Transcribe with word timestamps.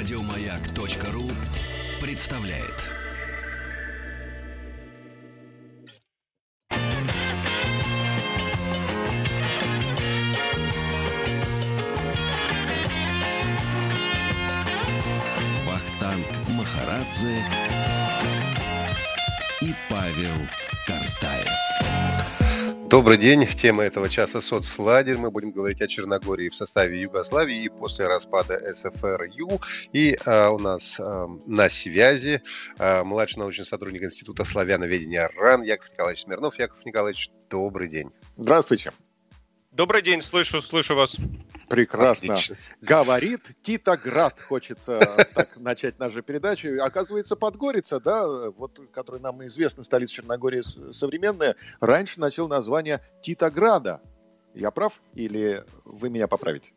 Радиомаяк.ру 0.00 1.30
представляет. 2.00 2.86
Вахтанг 15.66 16.26
Махарадзе 16.48 17.44
и 19.60 19.74
Павел. 19.90 20.69
Добрый 22.90 23.18
день. 23.18 23.46
Тема 23.46 23.84
этого 23.84 24.08
часа 24.08 24.40
соцлагерь. 24.40 25.16
Мы 25.16 25.30
будем 25.30 25.52
говорить 25.52 25.80
о 25.80 25.86
Черногории 25.86 26.48
в 26.48 26.56
составе 26.56 27.00
Югославии 27.00 27.62
и 27.62 27.68
после 27.68 28.08
распада 28.08 28.58
СФРЮ. 28.74 29.60
И 29.92 30.18
а, 30.26 30.50
у 30.50 30.58
нас 30.58 30.98
а, 30.98 31.28
на 31.46 31.68
связи 31.68 32.42
а, 32.78 33.04
младший 33.04 33.38
научный 33.38 33.64
сотрудник 33.64 34.02
Института 34.02 34.44
славяноведения 34.44 35.30
РАН 35.36 35.62
Яков 35.62 35.88
Николаевич 35.90 36.22
Смирнов. 36.24 36.58
Яков 36.58 36.84
Николаевич, 36.84 37.30
добрый 37.48 37.86
день. 37.86 38.10
Здравствуйте. 38.36 38.90
Добрый 39.72 40.02
день, 40.02 40.20
слышу, 40.20 40.60
слышу 40.60 40.96
вас. 40.96 41.16
Прекрасно. 41.68 42.34
Отлично. 42.34 42.56
Говорит 42.80 43.52
Титоград. 43.62 44.40
Хочется 44.40 44.98
так 45.34 45.56
начать 45.56 46.00
нашу 46.00 46.22
передачу. 46.22 46.82
Оказывается, 46.82 47.36
Подгорица, 47.36 48.00
да, 48.00 48.50
вот, 48.50 48.80
которая 48.92 49.22
нам 49.22 49.46
известна, 49.46 49.84
столица 49.84 50.14
Черногории 50.14 50.62
современная, 50.92 51.54
раньше 51.78 52.18
носил 52.18 52.48
название 52.48 53.00
Титограда. 53.22 54.02
Я 54.54 54.72
прав 54.72 55.00
или 55.14 55.64
вы 55.84 56.10
меня 56.10 56.26
поправите? 56.26 56.72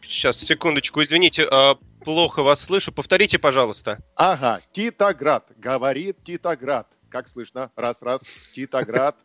Сейчас, 0.00 0.36
секундочку, 0.38 1.04
извините, 1.04 1.46
а, 1.48 1.76
плохо 2.04 2.42
вас 2.42 2.60
слышу. 2.60 2.90
Повторите, 2.90 3.38
пожалуйста. 3.38 4.02
Ага, 4.16 4.60
Титоград. 4.72 5.52
Говорит 5.56 6.24
Титоград. 6.24 6.88
Как 7.08 7.28
слышно? 7.28 7.70
Раз-раз. 7.76 8.22
Титоград. 8.52 9.16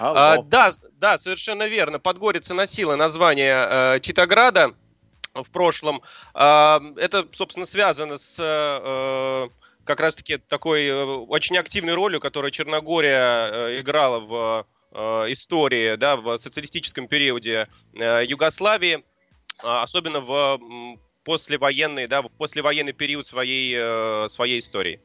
А, 0.00 0.42
да, 0.42 0.72
да, 0.98 1.18
совершенно 1.18 1.66
верно. 1.66 1.98
Подгорица 1.98 2.54
носила 2.54 2.96
название 2.96 3.66
э, 3.70 4.00
Титограда 4.00 4.72
в 5.34 5.50
прошлом. 5.50 6.00
Э, 6.34 6.80
это, 6.96 7.28
собственно, 7.32 7.66
связано 7.66 8.16
с 8.16 8.38
э, 8.40 9.48
как 9.84 10.00
раз-таки 10.00 10.38
такой 10.38 10.86
э, 10.86 11.04
очень 11.04 11.58
активной 11.58 11.94
ролью, 11.94 12.20
которую 12.20 12.50
Черногория 12.50 13.50
э, 13.50 13.80
играла 13.80 14.20
в 14.20 14.66
э, 14.92 14.98
истории, 15.32 15.96
да, 15.96 16.16
в 16.16 16.38
социалистическом 16.38 17.06
периоде 17.06 17.68
э, 17.94 18.24
Югославии, 18.26 19.04
а, 19.62 19.82
особенно 19.82 20.20
в 20.20 20.58
послевоенный, 21.24 22.06
да, 22.06 22.22
в 22.22 22.30
послевоенный 22.30 22.92
период 22.92 23.26
своей, 23.26 23.76
э, 23.76 24.28
своей 24.28 24.60
истории. 24.60 25.00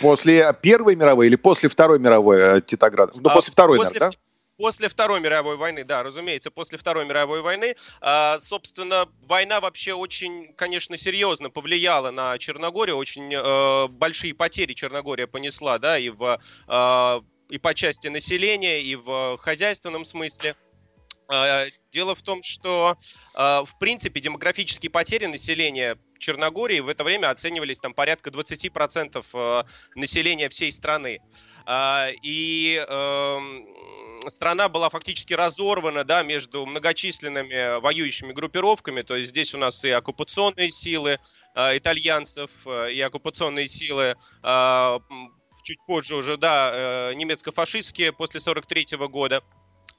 После 0.00 0.54
Первой 0.60 0.96
мировой 0.96 1.26
или 1.26 1.36
после 1.36 1.68
Второй 1.68 1.98
мировой 1.98 2.38
э, 2.40 2.60
Титоград? 2.60 3.14
Ну, 3.16 3.30
а, 3.30 3.34
после 3.34 3.52
Второй, 3.52 3.76
после, 3.76 4.00
наверное, 4.00 4.12
да? 4.12 4.18
После 4.56 4.88
Второй 4.88 5.20
мировой 5.20 5.56
войны, 5.56 5.84
да, 5.84 6.02
разумеется, 6.02 6.50
после 6.50 6.78
Второй 6.78 7.04
мировой 7.06 7.42
войны. 7.42 7.74
А, 8.00 8.38
собственно, 8.38 9.08
война 9.26 9.60
вообще 9.60 9.94
очень, 9.94 10.52
конечно, 10.54 10.96
серьезно 10.96 11.50
повлияла 11.50 12.12
на 12.12 12.38
Черногорию, 12.38 12.96
очень 12.96 13.34
э, 13.34 13.88
большие 13.88 14.32
потери 14.32 14.74
Черногория 14.74 15.26
понесла, 15.26 15.78
да, 15.78 15.98
и 15.98 16.08
в 16.10 16.40
э, 16.68 17.20
и 17.50 17.58
по 17.58 17.74
части 17.74 18.08
населения, 18.08 18.80
и 18.80 18.96
в 18.96 19.36
хозяйственном 19.38 20.04
смысле. 20.04 20.56
А, 21.28 21.66
дело 21.90 22.14
в 22.14 22.22
том, 22.22 22.42
что, 22.42 22.96
в 23.34 23.68
принципе, 23.78 24.20
демографические 24.20 24.90
потери 24.90 25.26
населения 25.26 25.98
Черногории 26.18 26.80
в 26.80 26.88
это 26.88 27.04
время 27.04 27.30
оценивались 27.30 27.80
там 27.80 27.94
порядка 27.94 28.30
20% 28.30 29.24
э, 29.32 29.64
населения 29.94 30.48
всей 30.48 30.72
страны. 30.72 31.20
А, 31.66 32.08
и 32.22 32.84
эм, 32.88 33.66
страна 34.28 34.68
была 34.68 34.90
фактически 34.90 35.32
разорвана 35.32 36.04
да, 36.04 36.22
между 36.22 36.66
многочисленными 36.66 37.80
воюющими 37.80 38.32
группировками. 38.32 39.02
То 39.02 39.16
есть 39.16 39.30
здесь 39.30 39.54
у 39.54 39.58
нас 39.58 39.84
и 39.84 39.90
оккупационные 39.90 40.70
силы 40.70 41.18
э, 41.54 41.78
итальянцев, 41.78 42.50
э, 42.66 42.92
и 42.92 43.00
оккупационные 43.00 43.68
силы 43.68 44.16
чуть 45.62 45.78
позже 45.86 46.14
уже, 46.14 46.36
да, 46.36 47.12
немецко-фашистские 47.14 48.12
после 48.12 48.38
43 48.38 48.98
года. 49.08 49.42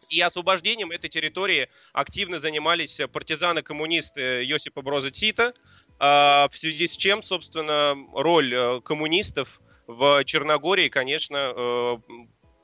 И 0.10 0.22
освобождением 0.22 0.92
этой 0.92 1.10
территории 1.10 1.70
активно 1.94 2.40
занимались 2.40 3.00
партизаны-коммунисты 3.12 4.44
Йосипа 4.44 4.82
Броза 4.82 5.12
Тита, 5.12 5.54
в 6.00 6.52
связи 6.54 6.88
с 6.88 6.98
чем, 6.98 7.22
собственно, 7.22 7.96
роль 8.14 8.54
э, 8.54 8.82
коммунистов 8.82 9.62
в 9.88 10.24
Черногории, 10.26 10.90
конечно, 10.90 11.54
э, 11.56 11.98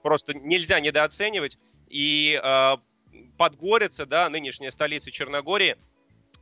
просто 0.02 0.34
нельзя 0.34 0.80
недооценивать. 0.80 1.58
И 1.90 2.40
а, 2.42 2.80
Подгорица, 3.38 4.06
да, 4.06 4.30
нынешняя 4.30 4.72
столица 4.72 5.12
Черногории, 5.12 5.76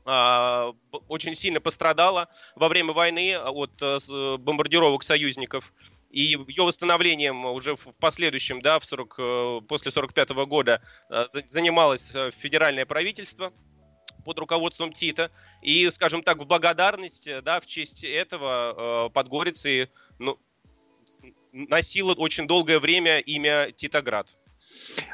а, 0.06 0.72
очень 1.08 1.36
сильно 1.36 1.60
пострадала 1.60 2.30
во 2.56 2.68
время 2.68 2.94
войны 2.94 3.38
от 3.38 3.82
э, 3.82 4.38
бомбардировок 4.38 5.04
союзников. 5.04 5.74
И 6.12 6.22
ее 6.22 6.64
восстановлением 6.64 7.46
уже 7.46 7.76
в 7.76 7.94
последующем, 8.00 8.62
да, 8.62 8.80
в 8.80 8.86
40, 8.86 9.68
после 9.68 9.92
45 9.92 10.30
года 10.48 10.82
занималось 11.08 12.12
федеральное 12.36 12.88
правительство 12.88 13.54
под 14.26 14.40
руководством 14.40 14.92
Тита. 14.92 15.32
И, 15.62 15.90
скажем 15.92 16.24
так, 16.24 16.38
в 16.40 16.46
благодарность, 16.46 17.28
э, 17.28 17.42
да, 17.42 17.60
в 17.60 17.66
честь 17.66 18.04
этого 18.04 19.08
э, 19.08 19.10
Подгорицей 19.12 19.90
ну, 20.20 20.38
носила 21.52 22.14
очень 22.14 22.48
долгое 22.48 22.80
время 22.80 23.20
имя 23.20 23.72
Титоград. 23.72 24.38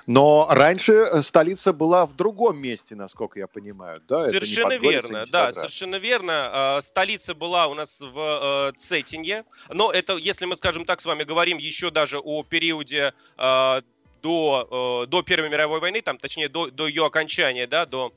Но 0.05 0.47
раньше 0.49 0.93
э, 0.93 1.21
столица 1.21 1.73
была 1.73 2.05
в 2.05 2.15
другом 2.15 2.57
месте, 2.57 2.95
насколько 2.95 3.39
я 3.39 3.47
понимаю, 3.47 4.01
да? 4.07 4.21
Совершенно 4.21 4.77
верно, 4.77 5.25
да, 5.27 5.53
совершенно 5.53 5.95
верно. 5.95 6.79
Столица 6.81 7.33
была 7.33 7.67
у 7.67 7.73
нас 7.73 8.01
в 8.01 8.73
Цетинье, 8.77 9.45
но 9.69 9.91
это, 9.91 10.17
если 10.17 10.45
мы, 10.45 10.55
скажем 10.55 10.85
так, 10.85 11.01
с 11.01 11.05
вами 11.05 11.23
говорим 11.23 11.57
еще 11.57 11.89
даже 11.89 12.19
о 12.19 12.43
периоде 12.43 13.13
до, 13.37 15.05
до 15.07 15.21
Первой 15.21 15.49
мировой 15.49 15.79
войны, 15.79 16.01
там, 16.01 16.17
точнее, 16.17 16.49
до, 16.49 16.69
до 16.69 16.87
ее 16.87 17.05
окончания, 17.05 17.67
да, 17.67 17.85
до 17.85 18.11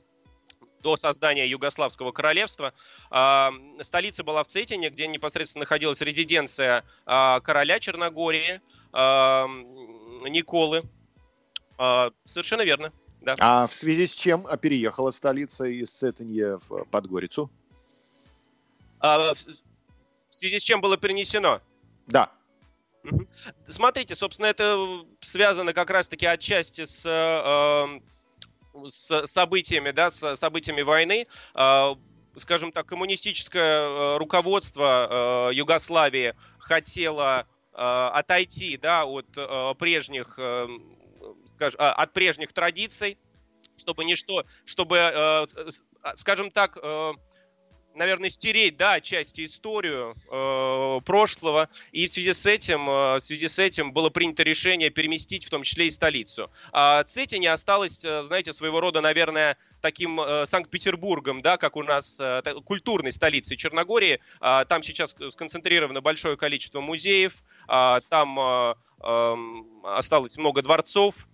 до 0.81 0.97
создания 0.97 1.47
Югославского 1.47 2.11
королевства. 2.11 2.73
А, 3.09 3.51
столица 3.81 4.23
была 4.23 4.43
в 4.43 4.47
Цетине, 4.47 4.89
где 4.89 5.07
непосредственно 5.07 5.61
находилась 5.61 6.01
резиденция 6.01 6.83
а, 7.05 7.39
короля 7.41 7.79
Черногории 7.79 8.61
а, 8.91 9.47
Николы. 10.27 10.83
Совершенно 12.25 12.63
верно. 12.63 12.91
Да. 13.21 13.35
А 13.39 13.67
в 13.67 13.73
связи 13.73 14.05
с 14.05 14.11
чем 14.11 14.45
переехала 14.61 15.11
столица 15.11 15.65
из 15.65 15.91
Цетинья 15.91 16.57
в 16.67 16.83
Подгорицу? 16.85 17.49
А, 18.99 19.33
в 19.33 20.35
связи 20.35 20.59
с 20.59 20.63
чем 20.63 20.81
было 20.81 20.97
перенесено? 20.97 21.61
Да. 22.07 22.31
Смотрите, 23.65 24.13
собственно, 24.13 24.47
это 24.47 25.05
связано 25.21 25.71
как 25.73 25.89
раз-таки 25.89 26.25
отчасти 26.25 26.83
с 26.83 27.05
с 28.87 29.27
событиями, 29.27 29.91
да, 29.91 30.09
с 30.09 30.35
событиями 30.35 30.81
войны, 30.81 31.27
а, 31.53 31.95
скажем 32.35 32.71
так, 32.71 32.85
коммунистическое 32.85 33.87
э, 33.87 34.17
руководство 34.17 35.49
э, 35.51 35.55
Югославии 35.55 36.35
хотело 36.59 37.47
э, 37.73 37.75
отойти, 37.75 38.77
да, 38.77 39.05
от 39.05 39.27
прежних, 39.77 40.39
скажем, 41.47 41.79
а, 41.79 41.93
от 41.93 42.13
прежних 42.13 42.53
традиций, 42.53 43.17
чтобы 43.77 44.05
ничто, 44.05 44.45
чтобы, 44.65 45.45
скажем 46.15 46.51
так, 46.51 46.77
наверное, 47.99 48.29
стереть, 48.29 48.77
да, 48.77 49.01
часть 49.01 49.39
историю 49.39 50.15
э, 50.31 51.01
прошлого, 51.05 51.69
и 51.91 52.07
в 52.07 52.11
связи 52.11 52.31
с 52.31 52.45
этим, 52.45 52.89
э, 52.89 53.17
в 53.17 53.19
связи 53.19 53.47
с 53.47 53.59
этим 53.59 53.91
было 53.91 54.09
принято 54.09 54.41
решение 54.43 54.89
переместить, 54.89 55.45
в 55.45 55.49
том 55.49 55.63
числе 55.63 55.87
и 55.87 55.91
столицу. 55.91 56.49
А 56.71 57.03
Цетине 57.03 57.51
осталось, 57.51 58.03
э, 58.03 58.23
знаете, 58.23 58.53
своего 58.53 58.79
рода, 58.79 59.01
наверное, 59.01 59.57
таким 59.81 60.19
э, 60.21 60.45
Санкт-Петербургом, 60.45 61.41
да, 61.41 61.57
как 61.57 61.75
у 61.75 61.83
нас 61.83 62.19
э, 62.21 62.41
культурной 62.63 63.11
столицей 63.11 63.57
Черногории. 63.57 64.21
Э, 64.39 64.63
там 64.67 64.81
сейчас 64.81 65.15
сконцентрировано 65.31 65.99
большое 66.01 66.37
количество 66.37 66.79
музеев, 66.79 67.33
э, 67.67 67.99
там 68.09 68.39
э, 68.39 68.75
э, 69.03 69.35
осталось 69.83 70.37
много 70.37 70.61
дворцов 70.61 71.27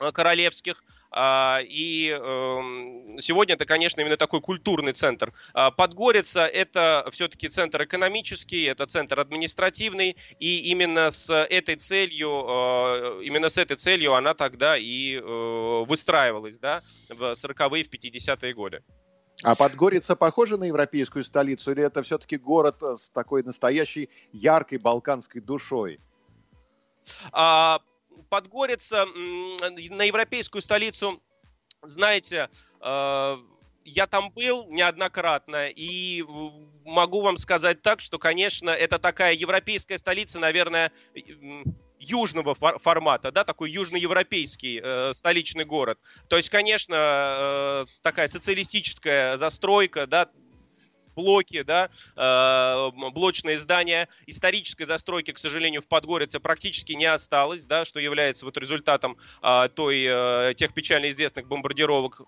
э, 0.00 0.10
королевских. 0.10 0.82
А, 1.10 1.60
и 1.62 2.10
эм, 2.10 3.20
сегодня 3.20 3.54
это, 3.54 3.64
конечно, 3.64 4.00
именно 4.00 4.16
такой 4.16 4.40
культурный 4.40 4.92
центр. 4.92 5.32
А, 5.54 5.70
Подгорица– 5.70 6.46
это 6.46 7.08
все-таки 7.12 7.48
центр 7.48 7.84
экономический, 7.84 8.64
это 8.64 8.86
центр 8.86 9.18
административный, 9.18 10.16
и 10.38 10.70
именно 10.70 11.10
с 11.10 11.32
этой 11.32 11.76
целью, 11.76 12.28
э, 12.28 13.24
именно 13.24 13.48
с 13.48 13.56
этой 13.56 13.76
целью 13.76 14.14
она 14.14 14.34
тогда 14.34 14.76
и 14.76 15.16
э, 15.16 15.84
выстраивалась, 15.86 16.58
да, 16.58 16.82
в 17.08 17.22
40-е, 17.32 17.84
в 17.84 17.90
50-е 17.90 18.54
годы. 18.54 18.82
А 19.44 19.54
Подгорица 19.54 20.16
похожа 20.16 20.56
на 20.56 20.64
европейскую 20.64 21.22
столицу 21.22 21.72
или 21.72 21.82
это 21.82 22.02
все-таки 22.02 22.36
город 22.36 22.82
с 22.82 23.08
такой 23.10 23.44
настоящей 23.44 24.10
яркой 24.32 24.78
балканской 24.78 25.40
душой? 25.40 26.00
А, 27.32 27.80
Подгорица 28.28 29.06
на 29.06 30.02
европейскую 30.02 30.62
столицу, 30.62 31.22
знаете, 31.82 32.50
а, 32.80 33.38
я 33.84 34.06
там 34.06 34.30
был 34.30 34.66
неоднократно, 34.70 35.68
и 35.68 36.24
могу 36.84 37.22
вам 37.22 37.38
сказать 37.38 37.82
так, 37.82 38.00
что, 38.00 38.18
конечно, 38.18 38.70
это 38.70 38.98
такая 38.98 39.34
европейская 39.34 39.98
столица, 39.98 40.38
наверное, 40.38 40.92
южного 41.98 42.54
формата, 42.54 43.32
да, 43.32 43.44
такой 43.44 43.70
южноевропейский 43.70 44.80
э, 44.82 45.12
столичный 45.14 45.64
город. 45.64 45.98
То 46.28 46.36
есть, 46.36 46.48
конечно, 46.48 46.94
э, 46.94 47.84
такая 48.02 48.28
социалистическая 48.28 49.36
застройка, 49.36 50.06
да, 50.06 50.28
блоки, 51.18 51.62
да, 51.62 51.90
э, 52.16 53.10
блочные 53.10 53.58
здания. 53.58 54.08
Исторической 54.26 54.84
застройки, 54.84 55.32
к 55.32 55.38
сожалению, 55.38 55.82
в 55.82 55.88
Подгорице 55.88 56.38
практически 56.38 56.92
не 56.92 57.06
осталось, 57.06 57.64
да, 57.64 57.84
что 57.84 57.98
является 57.98 58.44
вот 58.44 58.56
результатом 58.56 59.16
э, 59.42 59.68
той, 59.74 60.04
э, 60.06 60.54
тех 60.54 60.72
печально 60.72 61.10
известных 61.10 61.48
бомбардировок 61.48 62.22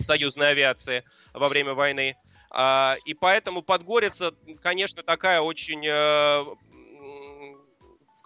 союзной 0.00 0.50
авиации 0.50 1.04
во 1.32 1.48
время 1.48 1.72
войны. 1.72 2.16
Э, 2.54 2.96
и 3.06 3.14
поэтому 3.14 3.62
Подгорица, 3.62 4.34
конечно, 4.62 5.02
такая 5.02 5.40
очень 5.40 5.86
э, 5.86 6.44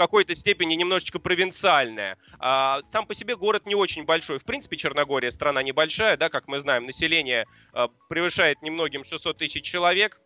какой-то 0.02 0.34
степени 0.34 0.74
немножечко 0.74 1.18
провинциальная. 1.18 2.18
А, 2.38 2.80
сам 2.84 3.06
по 3.06 3.14
себе 3.14 3.36
город 3.36 3.66
не 3.66 3.74
очень 3.74 4.04
большой. 4.04 4.38
В 4.38 4.44
принципе, 4.44 4.76
Черногория 4.76 5.30
страна 5.30 5.62
небольшая, 5.62 6.16
да, 6.16 6.28
как 6.28 6.48
мы 6.48 6.60
знаем, 6.60 6.86
население 6.86 7.46
а, 7.72 7.88
превышает 8.08 8.62
немногим 8.62 9.04
600 9.04 9.38
тысяч 9.38 9.64
человек. 9.64 10.20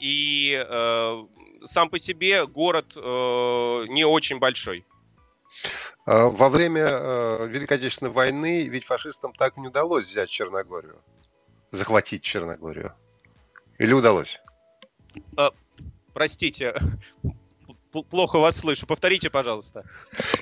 И 0.00 0.60
э, 0.68 1.24
сам 1.62 1.88
по 1.88 1.98
себе 1.98 2.46
город 2.46 2.94
э, 2.96 3.00
не 3.88 4.04
очень 4.04 4.38
большой. 4.38 4.84
А, 6.06 6.28
во 6.28 6.48
время 6.48 6.82
э, 6.82 7.46
Великой 7.48 7.78
Отечественной 7.78 8.10
войны 8.10 8.68
ведь 8.68 8.84
фашистам 8.84 9.32
так 9.32 9.56
не 9.56 9.68
удалось 9.68 10.08
взять 10.08 10.30
Черногорию, 10.30 11.00
захватить 11.70 12.22
Черногорию. 12.22 12.94
Или 13.78 13.92
удалось? 13.92 14.40
Э, 15.36 15.50
простите, 16.12 16.74
плохо 18.02 18.38
вас 18.38 18.56
слышу. 18.56 18.86
Повторите, 18.86 19.30
пожалуйста. 19.30 19.84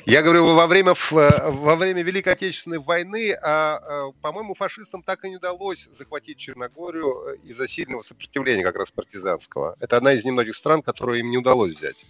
Я 0.07 0.23
говорю, 0.23 0.55
во 0.55 0.67
время, 0.67 0.93
э, 0.93 1.51
во 1.51 1.77
время 1.77 2.03
Великой 2.03 2.33
Отечественной 2.33 2.79
войны, 2.79 3.33
а, 3.33 3.77
а, 3.77 4.13
по-моему, 4.21 4.55
фашистам 4.55 5.03
так 5.03 5.25
и 5.25 5.31
не 5.31 5.37
удалось 5.37 5.89
захватить 5.93 6.39
Черногорию 6.39 7.35
э, 7.35 7.37
из-за 7.45 7.69
сильного 7.69 8.03
сопротивления 8.03 8.63
как 8.63 8.77
раз 8.77 8.91
партизанского. 8.91 9.77
Это 9.81 9.97
одна 9.97 10.13
из 10.13 10.25
немногих 10.25 10.57
стран, 10.57 10.83
которую 10.83 11.21
им 11.21 11.31
не 11.31 11.39
удалось 11.39 11.77
взять. 11.77 12.05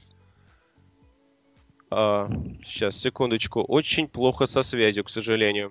А, 1.91 2.29
сейчас, 2.65 2.97
секундочку. 2.97 3.63
Очень 3.63 4.09
плохо 4.09 4.47
со 4.47 4.63
связью, 4.63 5.05
к 5.05 5.11
сожалению. 5.11 5.71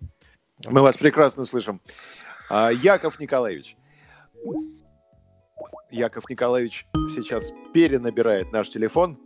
Мы 0.65 0.81
вас 0.81 0.97
прекрасно 0.97 1.45
слышим. 1.45 1.81
А, 2.49 2.69
Яков 2.69 3.19
Николаевич, 3.19 3.75
Яков 5.89 6.29
Николаевич 6.29 6.85
сейчас 7.13 7.51
перенабирает 7.73 8.51
наш 8.51 8.69
телефон. 8.69 9.17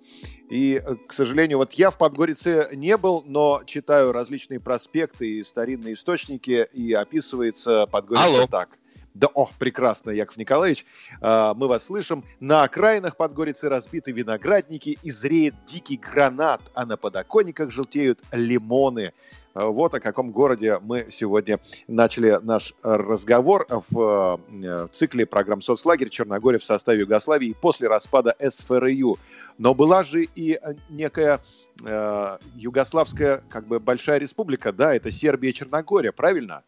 И, 0.50 0.82
э, 0.84 0.96
к 1.08 1.14
сожалению, 1.14 1.58
вот 1.58 1.74
я 1.74 1.90
в 1.90 1.98
Подгорице 1.98 2.70
не 2.74 2.98
был, 2.98 3.24
но 3.26 3.62
читаю 3.66 4.12
различные 4.12 4.60
проспекты 4.60 5.40
и 5.40 5.44
старинные 5.44 5.96
источники, 5.96 6.68
и 6.72 6.94
описывается 6.94 7.88
Подгорица 7.88 8.26
Алло. 8.26 8.48
так. 8.48 8.78
Да, 9.16 9.28
о, 9.34 9.50
прекрасно, 9.58 10.12
Яков 10.12 10.36
Николаевич, 10.36 10.86
а, 11.22 11.54
мы 11.54 11.70
вас 11.70 11.86
слышим. 11.86 12.26
На 12.42 12.64
окраинах 12.64 13.16
Подгорицы 13.16 13.70
разбиты 13.70 14.12
виноградники, 14.12 15.00
и 15.02 15.10
зреет 15.10 15.56
дикий 15.66 15.96
гранат, 15.96 16.62
а 16.74 16.86
на 16.86 16.98
подоконниках 16.98 17.72
желтеют 17.72 18.20
лимоны. 18.34 19.14
А, 19.56 19.68
вот 19.68 19.94
о 19.94 20.00
каком 20.00 20.32
городе 20.32 20.80
мы 20.80 21.08
сегодня 21.10 21.60
начали 21.88 22.38
наш 22.44 22.74
разговор 22.84 23.66
в 23.90 24.40
э, 24.50 24.88
цикле 24.92 25.26
программ 25.26 25.62
«Соцлагерь. 25.62 26.10
Черногория 26.10 26.60
в 26.60 26.64
составе 26.64 27.00
Югославии» 27.00 27.56
после 27.60 27.88
распада 27.88 28.36
СФРЮ. 28.38 29.18
Но 29.58 29.74
была 29.74 30.04
же 30.04 30.26
и 30.26 30.60
э, 30.62 30.76
некая 30.90 31.40
э, 31.84 32.38
югославская 32.56 33.44
как 33.50 33.66
бы 33.66 33.80
большая 33.80 34.20
республика, 34.20 34.74
да, 34.74 34.94
это 34.94 35.10
Сербия 35.10 35.50
и 35.50 35.54
Черногория, 35.54 36.12
правильно? 36.12 36.64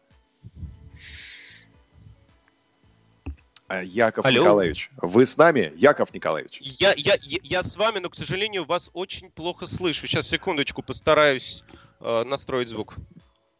Э, 3.68 3.84
Яков 3.84 4.24
Алло. 4.24 4.40
Николаевич, 4.40 4.90
вы 4.96 5.26
с 5.26 5.36
нами, 5.36 5.72
Яков 5.76 6.14
Николаевич? 6.14 6.58
Я, 6.62 6.94
я, 6.96 7.16
я, 7.20 7.38
я 7.42 7.62
с 7.62 7.76
вами, 7.76 7.98
но, 7.98 8.08
к 8.08 8.14
сожалению, 8.14 8.64
вас 8.64 8.88
очень 8.94 9.30
плохо 9.30 9.66
слышу. 9.66 10.06
Сейчас, 10.06 10.26
секундочку, 10.26 10.82
постараюсь 10.82 11.64
э, 12.00 12.24
настроить 12.24 12.68
звук. 12.68 12.96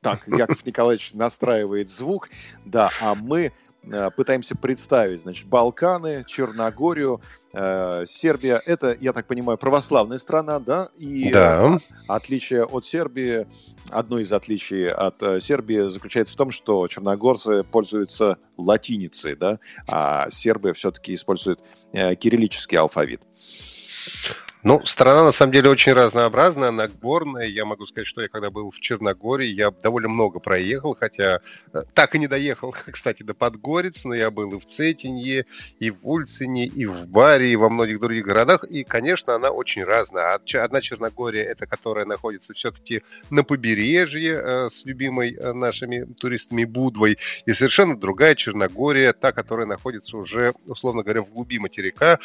Так, 0.00 0.28
Яков 0.28 0.64
Николаевич 0.64 1.12
настраивает 1.12 1.88
звук, 1.88 2.30
да, 2.64 2.90
а 3.00 3.14
мы 3.16 3.52
э, 3.82 4.10
пытаемся 4.16 4.54
представить, 4.56 5.22
значит, 5.22 5.48
Балканы, 5.48 6.24
Черногорию, 6.24 7.20
э, 7.52 8.04
Сербия. 8.06 8.62
Это, 8.64 8.96
я 9.00 9.12
так 9.12 9.26
понимаю, 9.26 9.58
православная 9.58 10.18
страна, 10.18 10.60
да? 10.60 10.88
И 10.98 11.30
да. 11.32 11.78
отличие 12.06 12.64
от 12.64 12.86
Сербии 12.86 13.46
одно 13.90 14.18
из 14.18 14.32
отличий 14.32 14.88
от 14.88 15.22
э, 15.22 15.40
Сербии 15.40 15.88
заключается 15.90 16.34
в 16.34 16.36
том, 16.36 16.50
что 16.50 16.86
черногорцы 16.88 17.64
пользуются 17.64 18.38
латиницей, 18.56 19.34
да, 19.34 19.58
а 19.88 20.30
сербы 20.30 20.72
все-таки 20.74 21.14
используют 21.14 21.62
э, 21.92 22.14
кириллический 22.14 22.78
алфавит. 22.78 23.22
Ну, 24.64 24.84
страна 24.86 25.22
на 25.24 25.30
самом 25.30 25.52
деле 25.52 25.70
очень 25.70 25.92
разнообразная, 25.92 26.70
она 26.70 26.88
горная. 26.88 27.46
Я 27.46 27.64
могу 27.64 27.86
сказать, 27.86 28.08
что 28.08 28.22
я 28.22 28.28
когда 28.28 28.50
был 28.50 28.72
в 28.72 28.80
Черногории, 28.80 29.46
я 29.46 29.70
довольно 29.70 30.08
много 30.08 30.40
проехал, 30.40 30.96
хотя 30.96 31.40
э, 31.72 31.82
так 31.94 32.16
и 32.16 32.18
не 32.18 32.26
доехал, 32.26 32.74
кстати, 32.90 33.22
до 33.22 33.34
Подгорец, 33.34 34.04
но 34.04 34.14
я 34.14 34.32
был 34.32 34.52
и 34.54 34.58
в 34.58 34.66
Цетинье, 34.66 35.46
и 35.78 35.90
в 35.90 35.98
Ульцине, 36.02 36.66
и 36.66 36.86
в 36.86 37.06
Баре, 37.06 37.52
и 37.52 37.56
во 37.56 37.70
многих 37.70 38.00
других 38.00 38.24
городах. 38.24 38.64
И, 38.64 38.82
конечно, 38.82 39.36
она 39.36 39.50
очень 39.50 39.84
разная. 39.84 40.34
Одна 40.34 40.80
Черногория, 40.80 41.44
это 41.44 41.66
которая 41.66 42.04
находится 42.04 42.52
все-таки 42.52 43.02
на 43.30 43.44
побережье 43.44 44.42
э, 44.42 44.68
с 44.70 44.84
любимой 44.84 45.34
э, 45.34 45.52
нашими 45.52 46.02
туристами 46.14 46.64
Будвой, 46.64 47.16
и 47.46 47.52
совершенно 47.52 47.96
другая 47.96 48.34
Черногория, 48.34 49.12
та, 49.12 49.30
которая 49.30 49.66
находится 49.66 50.16
уже, 50.16 50.52
условно 50.66 51.04
говоря, 51.04 51.22
в 51.22 51.30
глуби 51.30 51.60
материка, 51.60 52.18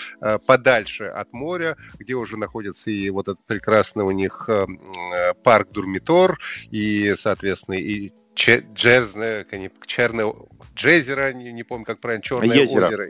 подальше 0.46 1.06
от 1.06 1.32
моря, 1.32 1.78
где 2.00 2.16
уже 2.24 2.38
находится 2.38 2.90
и 2.90 3.10
вот 3.10 3.28
этот 3.28 3.46
прекрасный 3.46 4.04
у 4.04 4.12
них 4.12 4.46
э, 4.48 4.66
э, 4.66 5.34
парк 5.44 5.70
Дурмитор, 5.72 6.40
и, 6.72 7.14
соответственно, 7.18 7.76
и 7.76 8.12
Джезне, 8.36 9.46
Черное 9.86 10.34
Джезера, 10.76 11.34
не, 11.34 11.52
не 11.52 11.64
помню, 11.64 11.86
как 11.86 12.00
правильно, 12.00 12.24
Черное 12.24 12.64
озеро. 12.64 12.88
озеро. 12.88 13.08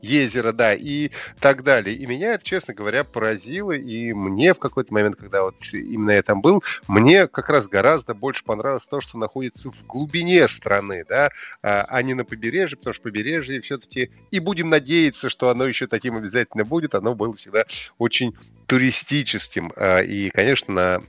Езеро, 0.00 0.52
да, 0.52 0.74
и 0.74 1.10
так 1.40 1.62
далее. 1.62 1.96
И 1.96 2.06
меня 2.06 2.34
это, 2.34 2.44
честно 2.44 2.74
говоря, 2.74 3.04
поразило, 3.04 3.72
и 3.72 4.12
мне 4.12 4.54
в 4.54 4.58
какой-то 4.58 4.92
момент, 4.94 5.16
когда 5.16 5.42
вот 5.42 5.56
именно 5.72 6.12
я 6.12 6.22
там 6.22 6.40
был, 6.40 6.62
мне 6.88 7.26
как 7.26 7.48
раз 7.48 7.68
гораздо 7.68 8.14
больше 8.14 8.44
понравилось 8.44 8.86
то, 8.86 9.00
что 9.00 9.18
находится 9.18 9.70
в 9.70 9.86
глубине 9.86 10.46
страны, 10.48 11.04
да, 11.08 11.30
а, 11.62 11.84
а 11.88 12.02
не 12.02 12.14
на 12.14 12.24
побережье, 12.24 12.76
потому 12.76 12.94
что 12.94 13.02
побережье 13.02 13.60
все-таки, 13.60 14.10
и 14.30 14.40
будем 14.40 14.70
надеяться, 14.70 15.28
что 15.28 15.48
оно 15.48 15.66
еще 15.66 15.86
таким 15.86 16.16
обязательно 16.16 16.64
будет, 16.64 16.94
оно 16.94 17.14
было 17.14 17.34
всегда 17.34 17.64
очень 17.98 18.34
туристическим, 18.66 19.72
а, 19.76 20.00
и, 20.00 20.30
конечно, 20.30 21.02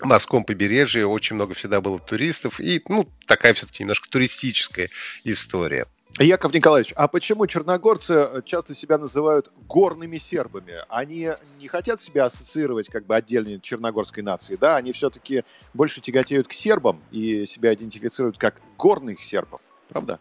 морском 0.00 0.44
побережье 0.44 1.06
очень 1.06 1.36
много 1.36 1.54
всегда 1.54 1.80
было 1.80 1.98
туристов, 1.98 2.60
и, 2.60 2.82
ну, 2.88 3.08
такая 3.26 3.54
все-таки 3.54 3.82
немножко 3.82 4.08
туристическая 4.08 4.90
история. 5.24 5.86
Яков 6.18 6.54
Николаевич, 6.54 6.94
а 6.96 7.08
почему 7.08 7.46
черногорцы 7.46 8.14
э, 8.14 8.42
часто 8.44 8.74
себя 8.74 8.96
называют 8.96 9.50
горными 9.68 10.16
сербами? 10.16 10.76
Они 10.88 11.28
не 11.58 11.68
хотят 11.68 12.00
себя 12.00 12.24
ассоциировать 12.24 12.88
как 12.88 13.04
бы 13.04 13.14
отдельной 13.14 13.60
черногорской 13.60 14.22
нацией, 14.22 14.58
да? 14.58 14.76
Они 14.76 14.92
все-таки 14.92 15.44
больше 15.74 16.00
тяготеют 16.00 16.48
к 16.48 16.52
сербам 16.52 17.02
и 17.10 17.44
себя 17.44 17.74
идентифицируют 17.74 18.38
как 18.38 18.62
горных 18.78 19.22
сербов, 19.22 19.60
правда? 19.90 20.18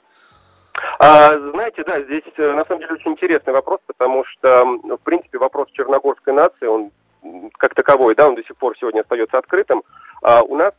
А, 0.99 1.37
знаете, 1.51 1.83
да, 1.85 2.01
здесь 2.01 2.23
э, 2.37 2.51
на 2.51 2.65
самом 2.65 2.81
деле 2.81 2.93
очень 2.93 3.11
интересный 3.11 3.53
вопрос, 3.53 3.79
потому 3.87 4.25
что, 4.25 4.65
в 4.65 5.03
принципе, 5.03 5.37
вопрос 5.37 5.69
черногорской 5.71 6.33
нации, 6.33 6.65
он 6.65 6.91
как 7.57 7.73
таковой, 7.73 8.15
да, 8.15 8.27
он 8.27 8.35
до 8.35 8.43
сих 8.43 8.57
пор 8.57 8.77
сегодня 8.77 9.01
остается 9.01 9.37
открытым. 9.37 9.83
А 10.21 10.41
у 10.41 10.55
нас 10.55 10.73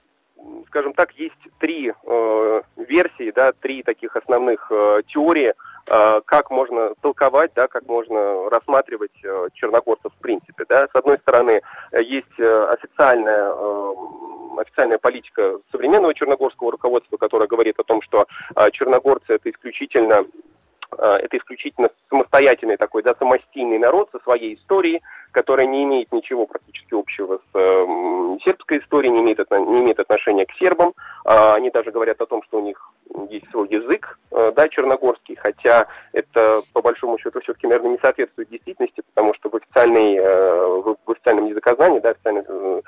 скажем 0.67 0.93
так, 0.93 1.13
есть 1.13 1.35
три 1.59 1.93
э, 1.93 2.63
версии, 2.77 3.31
да, 3.31 3.53
три 3.53 3.83
таких 3.83 4.17
основных 4.17 4.67
э, 4.71 5.03
теории, 5.09 5.55
э, 5.89 6.21
как 6.25 6.51
можно 6.51 6.95
толковать, 7.01 7.53
да, 7.55 7.69
как 7.69 7.87
можно 7.87 8.51
рассматривать 8.51 9.13
э, 9.23 9.49
черногорцев 9.55 10.13
в 10.13 10.21
принципе. 10.21 10.65
Да. 10.69 10.87
С 10.87 10.95
одной 10.95 11.19
стороны, 11.19 11.63
есть 11.93 12.39
э, 12.39 12.67
официальная, 12.71 13.53
э, 13.53 13.95
официальная 14.59 14.99
политика 14.99 15.59
современного 15.71 16.15
черногорского 16.15 16.73
руководства, 16.73 17.17
которая 17.17 17.49
говорит 17.49 17.79
о 17.79 17.85
том, 17.85 18.03
что 18.03 18.27
черногорцы 18.73 19.35
это 19.35 19.51
исключительно 19.51 20.25
это 20.93 21.37
исключительно 21.37 21.91
самостоятельный 22.09 22.77
такой, 22.77 23.03
да, 23.03 23.15
самостийный 23.19 23.79
народ 23.79 24.09
со 24.13 24.19
своей 24.21 24.55
историей, 24.55 25.03
которая 25.37 25.67
не 25.67 25.85
имеет 25.85 26.11
ничего 26.13 26.47
практически 26.47 26.95
общего 26.95 27.37
с 27.37 27.55
э, 27.55 28.39
сербской 28.43 28.79
историей, 28.79 29.13
не 29.13 29.21
имеет, 29.21 29.39
не 29.51 29.83
имеет 29.83 30.01
отношения 30.01 30.47
к 30.47 30.53
сербам. 30.53 30.95
Э, 31.27 31.53
они 31.55 31.71
даже 31.71 31.91
говорят 31.91 32.19
о 32.23 32.27
том, 32.27 32.43
что 32.45 32.59
у 32.59 32.63
них 32.63 32.81
есть 33.29 33.47
свой 33.51 33.69
язык, 33.69 34.19
э, 34.31 34.53
да, 34.57 34.67
черногорский, 34.69 35.37
хотя 35.37 35.89
это, 36.13 36.63
по 36.73 36.81
большому 36.81 37.19
счету, 37.19 37.41
все-таки, 37.41 37.67
наверное, 37.67 37.93
не 37.93 37.99
соответствует 37.99 38.49
действительности, 38.49 39.03
потому 39.15 39.35
что 39.35 39.51
в, 39.51 39.57
официальной, 39.57 40.17
э, 40.17 40.67
в, 40.67 40.97
в 41.05 41.11
официальном 41.11 41.47
языкознании, 41.47 42.01
да, 42.01 42.11
официальной 42.11 42.45
э, 42.49 42.81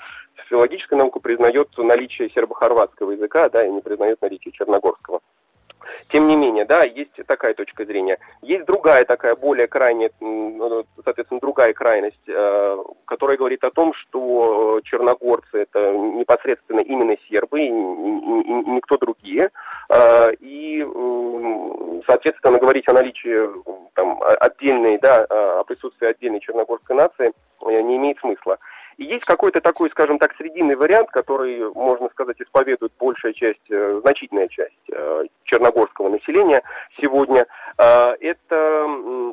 филологическая 0.49 0.97
наука 0.99 1.21
признает 1.21 1.69
наличие 1.76 2.31
сербо-хорватского 2.31 3.11
языка, 3.11 3.50
да, 3.50 3.67
и 3.67 3.71
не 3.71 3.83
признает 3.83 4.23
наличие 4.23 4.52
черногорского. 4.52 5.21
Тем 6.11 6.26
не 6.26 6.37
менее, 6.37 6.64
да, 6.64 6.85
есть 6.85 7.14
такая 7.26 7.54
точка 7.54 7.85
зрения. 7.85 8.18
Есть 8.42 8.64
другая 8.64 9.04
такая, 9.04 9.37
более 9.37 9.66
крайняя, 9.66 10.11
ну, 10.21 10.85
соответственно, 11.04 11.40
другая 11.40 11.73
крайность, 11.73 12.28
э, 12.28 12.76
которая 13.04 13.37
говорит 13.37 13.62
о 13.64 13.71
том, 13.71 13.92
что 13.95 14.80
черногорцы 14.85 15.59
это 15.59 15.92
непосредственно 15.92 16.80
именно 16.80 17.16
сербы 17.28 17.61
и 17.61 17.68
никто 17.68 18.97
другие. 18.97 19.50
Э, 19.88 20.33
и, 20.40 20.87
соответственно, 22.07 22.59
говорить 22.59 22.88
о 22.88 22.92
наличии 22.92 23.49
там, 23.95 24.21
отдельной, 24.40 24.99
да, 24.99 25.25
о 25.25 25.64
присутствии 25.64 26.09
отдельной 26.09 26.40
черногорской 26.40 26.97
нации 26.97 27.33
э, 27.62 27.80
не 27.83 27.97
имеет 27.97 28.18
смысла. 28.18 28.59
И 28.99 29.05
есть 29.05 29.25
какой-то 29.25 29.61
такой, 29.61 29.90
скажем 29.90 30.19
так, 30.19 30.35
срединный 30.37 30.75
вариант, 30.75 31.11
который, 31.11 31.73
можно 31.73 32.09
сказать, 32.11 32.40
исповедует 32.40 32.93
большая 32.99 33.33
часть, 33.33 33.71
э, 33.71 34.00
значительная 34.02 34.49
часть 34.49 34.75
э, 34.93 35.25
черногорского 35.45 36.09
населения 36.09 36.62
сегодня. 37.00 37.47
Э, 37.78 38.14
это 38.21 39.33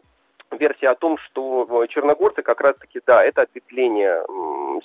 версия 0.51 0.89
о 0.89 0.95
том, 0.95 1.17
что 1.17 1.86
черногорцы 1.89 2.43
как 2.43 2.62
раз-таки, 2.62 3.01
да, 3.07 3.24
это 3.24 3.41
ответвление 3.41 4.22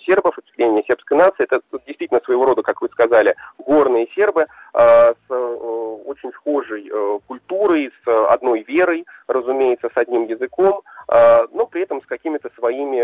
сербов, 0.05 0.39
ответвление 0.39 0.83
сербской 0.85 1.19
нации, 1.19 1.45
это 1.45 1.61
действительно 1.87 2.21
своего 2.25 2.47
рода, 2.47 2.63
как 2.63 2.81
вы 2.81 2.89
сказали, 2.89 3.37
горные 3.59 4.09
сербы 4.15 4.47
с 4.73 5.31
очень 5.31 6.33
схожей 6.33 6.91
культурой, 7.29 7.93
с 8.05 8.33
одной 8.33 8.63
верой, 8.63 9.07
разумеется, 9.29 9.91
с 9.95 9.97
одним 9.97 10.27
языком, 10.27 10.83
но 11.09 11.69
при 11.71 11.83
этом 11.83 12.03
с 12.03 12.07
какими-то 12.07 12.51
своими 12.59 13.03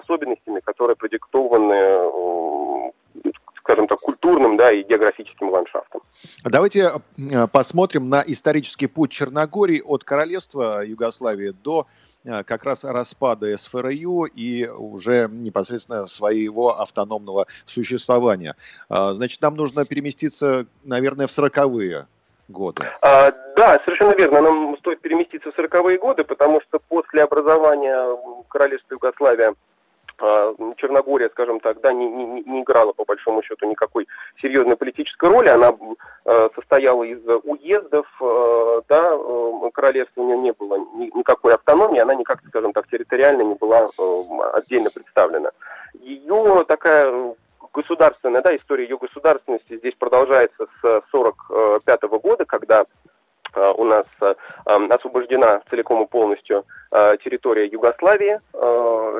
особенностями, 0.00 0.60
которые 0.60 0.96
продиктованы 0.96 2.92
скажем 3.70 3.86
так, 3.86 4.00
культурным 4.00 4.56
да, 4.56 4.72
и 4.72 4.82
географическим 4.82 5.50
ландшафтом. 5.50 6.00
Давайте 6.44 6.90
э, 7.18 7.46
посмотрим 7.52 8.08
на 8.08 8.22
исторический 8.26 8.88
путь 8.88 9.12
Черногории 9.12 9.80
от 9.80 10.02
королевства 10.02 10.84
Югославии 10.84 11.50
до 11.50 11.86
э, 12.24 12.42
как 12.42 12.64
раз 12.64 12.84
распада 12.84 13.56
СФРЮ 13.56 14.24
и 14.24 14.66
уже 14.66 15.28
непосредственно 15.30 16.06
своего 16.06 16.80
автономного 16.80 17.46
существования. 17.66 18.56
Значит, 18.88 19.40
нам 19.40 19.54
нужно 19.54 19.84
переместиться, 19.84 20.66
наверное, 20.82 21.26
в 21.26 21.32
сороковые 21.32 22.06
годы. 22.48 22.84
А, 23.02 23.30
да, 23.56 23.80
совершенно 23.84 24.14
верно. 24.14 24.40
Нам 24.40 24.76
стоит 24.78 25.00
переместиться 25.00 25.52
в 25.52 25.54
сороковые 25.54 25.98
годы, 25.98 26.24
потому 26.24 26.60
что 26.62 26.80
после 26.88 27.22
образования 27.22 28.18
королевства 28.48 28.94
Югославия 28.94 29.54
Черногория, 30.76 31.30
скажем 31.30 31.60
так, 31.60 31.80
да, 31.80 31.92
не, 31.92 32.08
не, 32.10 32.42
не 32.42 32.62
играла 32.62 32.92
по 32.92 33.04
большому 33.04 33.42
счету 33.42 33.66
никакой 33.66 34.06
серьезной 34.40 34.76
политической 34.76 35.30
роли. 35.30 35.48
Она 35.48 35.74
э, 36.24 36.48
состояла 36.54 37.04
из 37.04 37.20
уездов, 37.44 38.06
э, 38.20 38.82
да, 38.88 39.18
королевства 39.72 40.20
у 40.20 40.26
нее 40.26 40.38
не 40.38 40.52
было 40.52 40.76
ни, 40.94 41.16
никакой 41.16 41.54
автономии, 41.54 42.00
она 42.00 42.14
никак, 42.14 42.40
скажем 42.48 42.72
так, 42.72 42.88
территориально 42.88 43.42
не 43.42 43.54
была 43.54 43.90
отдельно 44.52 44.90
представлена. 44.90 45.50
Ее 45.94 46.64
такая 46.68 47.34
государственная, 47.72 48.42
да, 48.42 48.54
история 48.56 48.84
ее 48.84 48.98
государственности 48.98 49.78
здесь 49.78 49.94
продолжается 49.94 50.66
с 50.80 50.84
1945 50.84 52.02
года, 52.22 52.44
когда 52.44 52.84
у 53.56 53.84
нас 53.84 54.06
э, 54.20 54.34
освобождена 54.64 55.62
целиком 55.70 56.02
и 56.04 56.06
полностью 56.06 56.64
э, 56.90 57.16
территория 57.24 57.66
Югославии, 57.66 58.40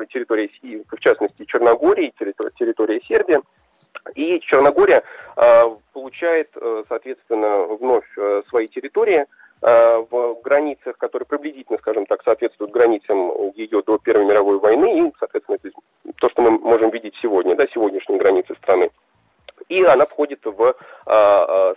территория, 0.07 0.49
в 0.89 0.99
частности, 0.99 1.45
Черногории, 1.45 2.13
территория 2.57 3.01
Сербии. 3.01 3.39
И 4.15 4.39
Черногория 4.39 5.03
получает, 5.93 6.49
соответственно, 6.87 7.65
вновь 7.75 8.05
свои 8.49 8.67
территории 8.67 9.25
в 9.61 10.41
границах, 10.43 10.97
которые 10.97 11.27
приблизительно, 11.27 11.77
скажем 11.77 12.05
так, 12.07 12.23
соответствуют 12.23 12.71
границам 12.71 13.51
ее 13.55 13.83
до 13.83 13.99
Первой 13.99 14.25
мировой 14.25 14.59
войны 14.59 15.07
и, 15.07 15.13
соответственно, 15.19 15.59
то, 16.17 16.29
что 16.29 16.41
мы 16.41 16.51
можем 16.51 16.89
видеть 16.89 17.13
сегодня, 17.21 17.55
да, 17.55 17.67
сегодняшние 17.67 18.19
границы 18.19 18.55
страны. 18.55 18.89
И 19.69 19.83
она 19.83 20.05
входит 20.05 20.43
в 20.45 20.75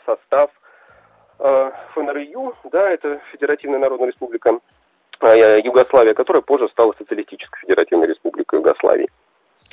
состав 0.07 0.51
Э, 0.51 0.64
ФНРЮ, 1.39 2.55
да, 2.71 2.91
это 2.91 3.21
Федеративная 3.33 3.79
Народная 3.79 4.09
Республика 4.09 4.59
э, 5.21 5.61
Югославия, 5.63 6.15
которая 6.15 6.43
позже 6.43 6.69
стала 6.69 6.95
Социалистической 6.99 7.61
Федеративной 7.61 8.07
Республикой 8.07 8.61
Югославии. 8.61 9.09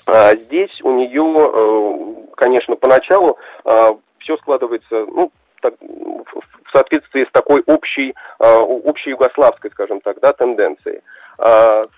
А 0.05 0.35
здесь 0.35 0.81
у 0.81 0.91
нее, 0.91 1.23
э, 1.23 2.35
конечно, 2.35 2.75
поначалу 2.75 3.37
все 4.19 4.37
складывается, 4.37 5.05
ну, 5.05 5.31
так, 5.61 5.75
в 5.79 6.71
соответствии 6.73 7.25
с 7.25 7.31
такой 7.31 7.63
общей, 7.67 8.15
общей 8.39 9.11
югославской, 9.11 9.71
скажем 9.71 10.01
так, 10.01 10.19
да, 10.19 10.33
тенденцией. 10.33 11.01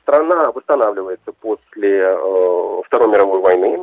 Страна 0.01 0.51
восстанавливается 0.51 1.31
после 1.31 2.13
Второй 2.85 3.09
мировой 3.09 3.39
войны 3.39 3.77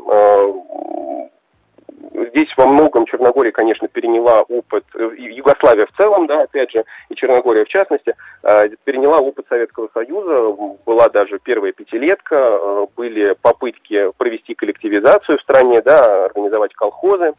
здесь 2.31 2.49
во 2.57 2.67
многом 2.67 3.07
Черногория, 3.07 3.53
конечно, 3.53 3.89
переняла 3.89 4.43
опыт, 4.43 4.85
э, 4.95 5.11
Югославия 5.19 5.87
в 5.87 5.97
целом, 5.97 6.27
да, 6.27 6.43
опять 6.43 6.71
же, 6.71 6.85
и 7.09 7.15
Черногория 7.15 7.65
в 7.65 7.69
частности, 7.69 8.15
э, 8.43 8.69
переняла 8.85 9.19
опыт 9.19 9.47
Советского 9.49 9.89
Союза, 9.93 10.57
была 10.87 11.09
даже 11.09 11.39
первая 11.39 11.73
пятилетка, 11.73 12.37
э, 12.37 12.87
были 12.97 13.35
попытки 13.41 14.11
провести 14.17 14.55
коллективизацию 14.55 15.39
в 15.39 15.43
стране, 15.43 15.83
да, 15.83 16.27
организовать 16.27 16.75
колхозы, 16.75 17.35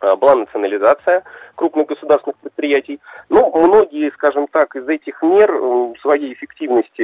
была 0.00 0.34
национализация 0.34 1.24
крупных 1.56 1.88
государственных 1.88 2.38
предприятий. 2.38 3.00
Но 3.28 3.50
многие, 3.50 4.10
скажем 4.12 4.46
так, 4.46 4.74
из 4.74 4.88
этих 4.88 5.20
мер 5.20 5.50
своей 6.00 6.32
эффективности 6.32 7.02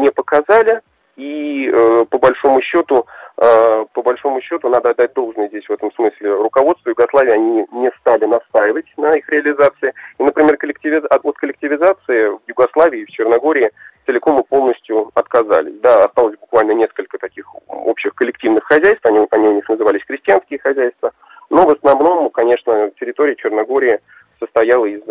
не 0.00 0.10
показали, 0.10 0.80
и 1.16 1.70
по 2.08 2.18
большому 2.18 2.62
счету 2.62 3.06
по 3.36 4.02
большому 4.02 4.40
счету, 4.40 4.68
надо 4.68 4.90
отдать 4.90 5.12
должное 5.14 5.48
здесь 5.48 5.66
в 5.66 5.72
этом 5.72 5.92
смысле 5.92 6.34
руководству 6.34 6.90
Югославии, 6.90 7.32
они 7.32 7.66
не 7.72 7.90
стали 8.00 8.26
настаивать 8.26 8.86
на 8.96 9.16
их 9.16 9.28
реализации. 9.28 9.92
И, 10.18 10.22
например, 10.22 10.56
коллективиз... 10.56 11.02
от 11.10 11.22
коллективизации 11.36 12.28
в 12.28 12.40
Югославии 12.46 13.00
и 13.00 13.04
в 13.04 13.10
Черногории 13.10 13.70
целиком 14.06 14.40
и 14.40 14.44
полностью 14.44 15.10
отказались. 15.14 15.80
Да, 15.80 16.04
осталось 16.04 16.38
буквально 16.38 16.72
несколько 16.72 17.18
таких 17.18 17.46
общих 17.68 18.14
коллективных 18.14 18.64
хозяйств, 18.64 19.04
они, 19.04 19.26
они 19.30 19.48
у 19.48 19.54
них 19.54 19.68
назывались 19.68 20.04
крестьянские 20.04 20.58
хозяйства, 20.60 21.12
но 21.50 21.66
в 21.66 21.70
основном, 21.70 22.30
конечно, 22.30 22.90
территория 23.00 23.34
Черногории 23.36 24.00
состояла 24.38 24.84
из 24.84 25.02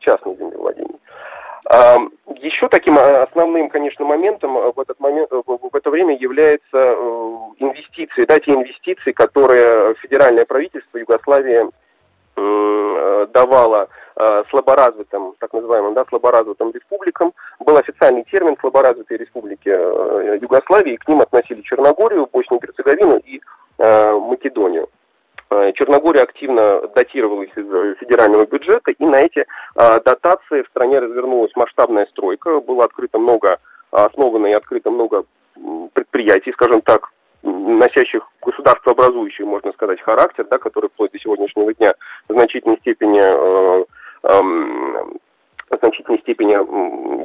частных 0.00 0.38
землевладений. 0.38 1.00
Еще 1.70 2.68
таким 2.68 2.98
а, 2.98 3.22
основным, 3.22 3.70
конечно, 3.70 4.04
моментом 4.04 4.52
в, 4.52 4.78
этот 4.78 5.00
момент, 5.00 5.30
в 5.30 5.74
это 5.74 5.90
время 5.90 6.14
является 6.14 6.62
э, 6.72 7.36
инвестиции, 7.58 8.26
да, 8.26 8.38
те 8.38 8.52
инвестиции, 8.52 9.12
которые 9.12 9.94
федеральное 9.94 10.44
правительство 10.44 10.98
Югославии 10.98 11.70
давало 13.34 13.88
э, 14.16 14.44
слаборазвитым, 14.50 15.34
так 15.38 15.52
называемым, 15.52 15.94
да, 15.94 16.04
слаборазвитым 16.08 16.70
республикам. 16.72 17.32
Был 17.58 17.76
официальный 17.76 18.24
термин 18.24 18.56
слаборазвитые 18.60 19.18
республики 19.18 19.68
э, 19.68 20.38
Югославии, 20.40 20.96
к 20.96 21.08
ним 21.08 21.20
относили 21.20 21.62
Черногорию, 21.62 22.28
Боснию 22.32 22.60
и 22.60 22.66
Герцеговину 22.66 23.16
и 23.18 23.40
Македонию. 23.76 24.88
Э, 25.50 25.72
Черногория 25.74 26.22
активно 26.22 26.88
датировалась 26.88 27.50
из 27.56 27.66
э, 27.70 27.94
федерального 28.00 28.46
бюджета, 28.46 28.90
и 28.90 29.04
на 29.04 29.20
эти 29.20 29.40
э, 29.40 30.00
дотации 30.04 30.62
в 30.62 30.68
стране 30.68 30.98
развернулась 30.98 31.54
масштабная 31.54 32.06
стройка, 32.06 32.60
было 32.60 32.84
открыто 32.84 33.18
много, 33.18 33.58
основано 33.90 34.46
и 34.46 34.52
открыто 34.52 34.90
много 34.90 35.24
предприятий, 35.92 36.52
скажем 36.52 36.80
так, 36.80 37.10
носящих 37.44 38.26
государствообразующий, 38.42 39.44
можно 39.44 39.72
сказать, 39.72 40.00
характер, 40.00 40.46
да, 40.50 40.58
который 40.58 40.88
вплоть 40.90 41.12
до 41.12 41.18
сегодняшнего 41.18 41.72
дня 41.74 41.94
в 42.28 42.32
значительной 42.32 42.78
степени, 42.78 43.20
э, 43.20 43.84
э, 44.24 44.40
в 45.70 45.78
значительной 45.78 46.20
степени 46.20 46.52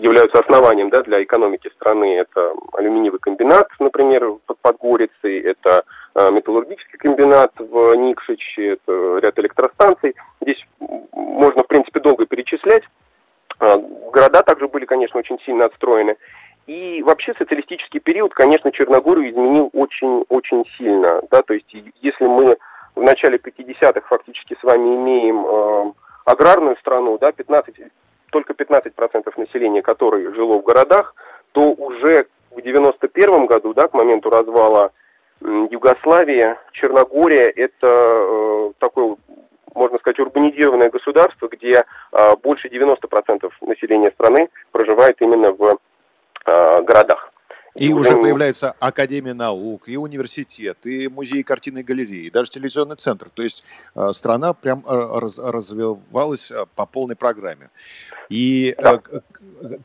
являются 0.04 0.40
основанием 0.40 0.90
да, 0.90 1.02
для 1.04 1.24
экономики 1.24 1.70
страны. 1.76 2.18
Это 2.18 2.54
алюминиевый 2.74 3.20
комбинат, 3.20 3.70
например, 3.80 4.34
под 4.46 4.58
Подгорицей, 4.60 5.40
это 5.42 5.84
металлургический 6.16 6.98
комбинат 6.98 7.52
в 7.58 7.96
Никшиче, 7.96 8.74
это 8.74 9.20
ряд 9.22 9.38
электростанций. 9.40 10.16
Здесь 10.42 10.66
можно, 10.80 11.64
в 11.64 11.68
принципе, 11.68 12.00
долго 12.00 12.26
перечислять. 12.26 12.84
А, 13.60 13.78
города 13.78 14.42
также 14.44 14.68
были, 14.68 14.86
конечно, 14.86 15.20
очень 15.20 15.40
сильно 15.46 15.66
отстроены. 15.66 16.18
И 16.68 17.02
вообще 17.04 17.34
социалистический 17.38 18.00
период, 18.00 18.34
конечно, 18.34 18.72
Черногорию 18.72 19.32
изменил 19.32 19.70
очень-очень 19.74 20.66
сильно. 20.78 21.22
Да? 21.32 21.42
То 21.42 21.54
есть 21.54 21.74
если 22.02 22.26
мы 22.26 22.58
в 22.96 23.02
начале 23.02 23.38
50-х 23.38 24.02
фактически 24.08 24.56
с 24.60 24.64
вами 24.64 24.96
имеем 24.96 25.46
э, 25.46 25.94
аграрную 26.26 26.78
страну, 26.78 27.18
да, 27.18 27.32
15, 27.32 27.76
только 28.32 28.54
15% 28.54 29.34
населения 29.38 29.82
которой 29.82 30.32
жило 30.34 30.60
в 30.60 30.64
городах, 30.64 31.16
то 31.54 31.72
уже 31.72 32.28
в 32.52 32.62
91 32.62 33.46
году, 33.48 33.74
да, 33.74 33.88
к 33.88 33.94
моменту 33.94 34.30
развала 34.30 34.92
Югославии, 35.42 36.56
Черногория 36.74 37.50
это 37.50 37.88
э, 37.88 38.72
такое, 38.80 39.16
можно 39.74 39.98
сказать, 40.00 40.20
урбанизированное 40.20 40.90
государство, 40.90 41.48
где 41.48 41.84
э, 42.12 42.36
больше 42.44 42.68
90% 42.68 43.50
населения 43.62 44.12
страны 44.12 44.50
проживает 44.72 45.22
именно 45.22 45.52
в 45.54 45.78
э, 46.46 46.82
городах. 46.84 47.32
И 47.76 47.94
уже 47.94 48.18
появляется 48.18 48.72
Академия 48.80 49.34
наук, 49.34 49.88
и 49.88 49.98
университет, 49.98 50.86
и 50.86 51.08
музей 51.08 51.44
картины 51.44 51.80
и 51.80 51.84
галереи, 51.84 52.26
и 52.26 52.30
даже 52.30 52.52
телевизионный 52.52 52.96
центр. 52.96 53.30
То 53.30 53.44
есть 53.44 53.64
э, 53.96 54.12
страна 54.14 54.54
прям 54.54 54.84
э, 54.88 55.20
раз, 55.20 55.38
развивалась 55.38 56.52
э, 56.52 56.66
по 56.76 56.86
полной 56.86 57.16
программе. 57.16 57.70
И 58.30 58.76
да. 58.78 59.02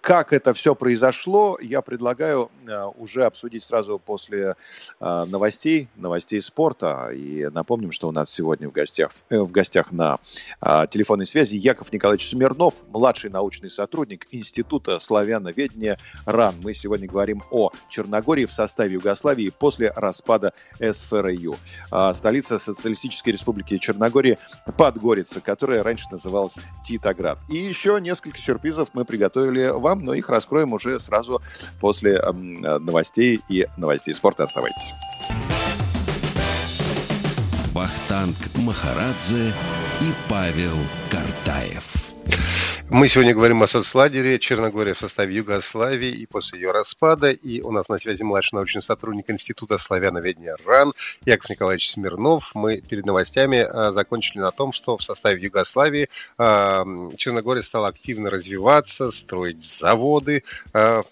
как 0.00 0.32
это 0.32 0.54
все 0.54 0.74
произошло, 0.74 1.58
я 1.60 1.82
предлагаю 1.82 2.50
уже 2.98 3.24
обсудить 3.24 3.64
сразу 3.64 3.98
после 3.98 4.56
новостей, 5.00 5.88
новостей 5.96 6.42
спорта. 6.42 7.10
И 7.14 7.48
напомним, 7.52 7.90
что 7.90 8.08
у 8.08 8.12
нас 8.12 8.30
сегодня 8.30 8.68
в 8.68 8.72
гостях, 8.72 9.12
в 9.30 9.50
гостях 9.50 9.92
на 9.92 10.18
телефонной 10.60 11.26
связи 11.26 11.56
Яков 11.56 11.92
Николаевич 11.92 12.28
Смирнов, 12.28 12.74
младший 12.88 13.30
научный 13.30 13.70
сотрудник 13.70 14.26
Института 14.30 15.00
славяноведения 15.00 15.98
РАН. 16.26 16.56
Мы 16.62 16.74
сегодня 16.74 17.08
говорим 17.08 17.42
о 17.50 17.70
Черногории 17.88 18.45
в 18.45 18.52
составе 18.52 18.95
Югославии 18.95 19.50
после 19.50 19.93
распада 19.95 20.52
СФРЮ. 20.81 21.57
А 21.90 22.12
столица 22.14 22.59
Социалистической 22.59 23.33
Республики 23.33 23.78
Черногория 23.78 24.38
Подгорица, 24.76 25.40
которая 25.40 25.83
раньше 25.83 26.07
называлась 26.11 26.57
Титоград. 26.85 27.38
И 27.49 27.57
еще 27.57 27.99
несколько 28.00 28.38
сюрпризов 28.38 28.90
мы 28.95 29.04
приготовили 29.04 29.69
вам, 29.69 30.04
но 30.04 30.14
их 30.14 30.28
раскроем 30.28 30.73
уже 30.73 30.99
сразу 31.00 31.43
после 31.81 32.21
новостей 32.23 33.40
и 33.49 33.66
новостей 33.76 34.14
спорта. 34.14 34.45
Оставайтесь. 34.45 34.93
Бахтанг 37.73 38.37
Махарадзе 38.57 39.49
и 40.00 40.12
Павел 40.28 40.76
Картаев. 41.11 42.03
Мы 42.90 43.09
сегодня 43.09 43.35
говорим 43.35 43.62
о 43.62 43.66
соцлагере 43.66 44.38
Черногория 44.38 44.95
в 44.95 44.99
составе 44.99 45.35
Югославии 45.35 46.11
и 46.11 46.26
после 46.26 46.61
ее 46.61 46.71
распада. 46.71 47.31
И 47.31 47.61
у 47.61 47.73
нас 47.73 47.88
на 47.88 47.99
связи 47.99 48.23
младший 48.23 48.57
научный 48.57 48.83
сотрудник 48.83 49.31
Института 49.31 49.78
славяноведения 49.78 50.57
РАН 50.64 50.93
Яков 51.25 51.50
Николаевич 51.50 51.90
Смирнов. 51.90 52.50
Мы 52.54 52.83
перед 52.83 53.07
новостями 53.07 53.59
а, 53.59 53.90
закончили 53.90 54.38
на 54.38 54.52
том, 54.52 54.73
что 54.73 54.97
в 54.97 55.02
составе 55.02 55.43
Югославии 55.43 56.09
а, 56.37 56.85
Черногория 57.16 57.62
стала 57.62 57.88
активно 57.88 58.31
развиваться, 58.31 59.11
строить 59.11 59.64
заводы, 59.64 60.45
а, 60.73 61.02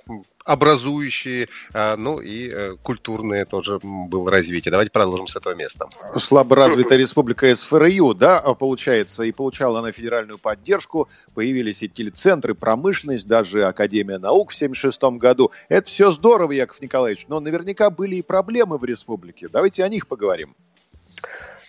образующие, 0.44 1.48
а, 1.72 1.96
ну 1.96 2.20
и 2.20 2.48
э, 2.48 2.76
культурные 2.82 3.44
тоже 3.44 3.78
было 3.82 4.30
развитие. 4.30 4.70
Давайте 4.70 4.90
продолжим 4.90 5.26
с 5.26 5.36
этого 5.36 5.54
места. 5.54 5.86
Слабо 6.16 6.56
развитая 6.56 6.98
республика 6.98 7.54
СФРЮ, 7.54 8.14
да, 8.14 8.40
получается, 8.54 9.22
и 9.22 9.32
получала 9.32 9.80
она 9.80 9.92
федеральную 9.92 10.38
поддержку, 10.38 11.08
появились 11.34 11.82
и 11.82 11.88
телецентры, 11.88 12.54
промышленность, 12.54 13.26
даже 13.26 13.64
Академия 13.66 14.18
наук 14.18 14.52
в 14.52 14.56
1976 14.56 15.20
году. 15.20 15.50
Это 15.68 15.88
все 15.88 16.12
здорово, 16.12 16.52
Яков 16.52 16.80
Николаевич, 16.80 17.26
но 17.28 17.40
наверняка 17.40 17.90
были 17.90 18.16
и 18.16 18.22
проблемы 18.22 18.78
в 18.78 18.84
республике. 18.84 19.48
Давайте 19.48 19.84
о 19.84 19.88
них 19.88 20.06
поговорим. 20.06 20.54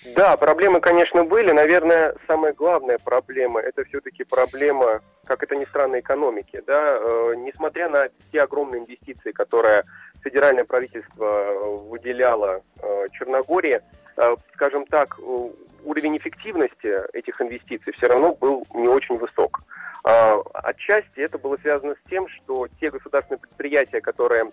Да, 0.06 0.36
проблемы, 0.38 0.82
конечно, 0.82 1.24
были. 1.24 1.52
Наверное, 1.52 2.16
самая 2.28 2.54
главная 2.54 2.98
проблема– 3.00 3.60
это 3.62 3.84
все-таки 3.86 4.24
проблема, 4.24 5.02
как 5.26 5.44
это 5.44 5.56
ни 5.56 5.66
странно, 5.66 6.00
экономики. 6.00 6.62
Да? 6.68 6.98
Э, 7.00 7.34
несмотря 7.38 7.90
на 7.90 8.10
те 8.32 8.42
огромные 8.42 8.82
инвестиции, 8.82 9.32
которые 9.32 9.84
федеральное 10.24 10.66
правительство 10.66 11.26
э, 11.26 11.76
выделяло 11.90 12.62
э, 12.82 13.08
Черногории, 13.14 13.82
э, 14.18 14.36
скажем 14.54 14.86
так, 14.88 15.18
уровень 15.84 16.18
эффективности 16.18 17.00
этих 17.16 17.40
инвестиций 17.42 17.94
все 17.94 18.08
равно 18.08 18.34
был 18.36 18.66
не 18.74 18.88
очень 18.88 19.18
высок. 19.18 19.62
Э, 20.06 20.36
отчасти 20.54 21.20
это 21.20 21.38
было 21.38 21.58
связано 21.58 21.96
с 21.96 22.10
тем, 22.10 22.28
что 22.28 22.68
те 22.80 22.92
государственные 22.92 23.40
предприятия, 23.40 24.02
которые 24.02 24.52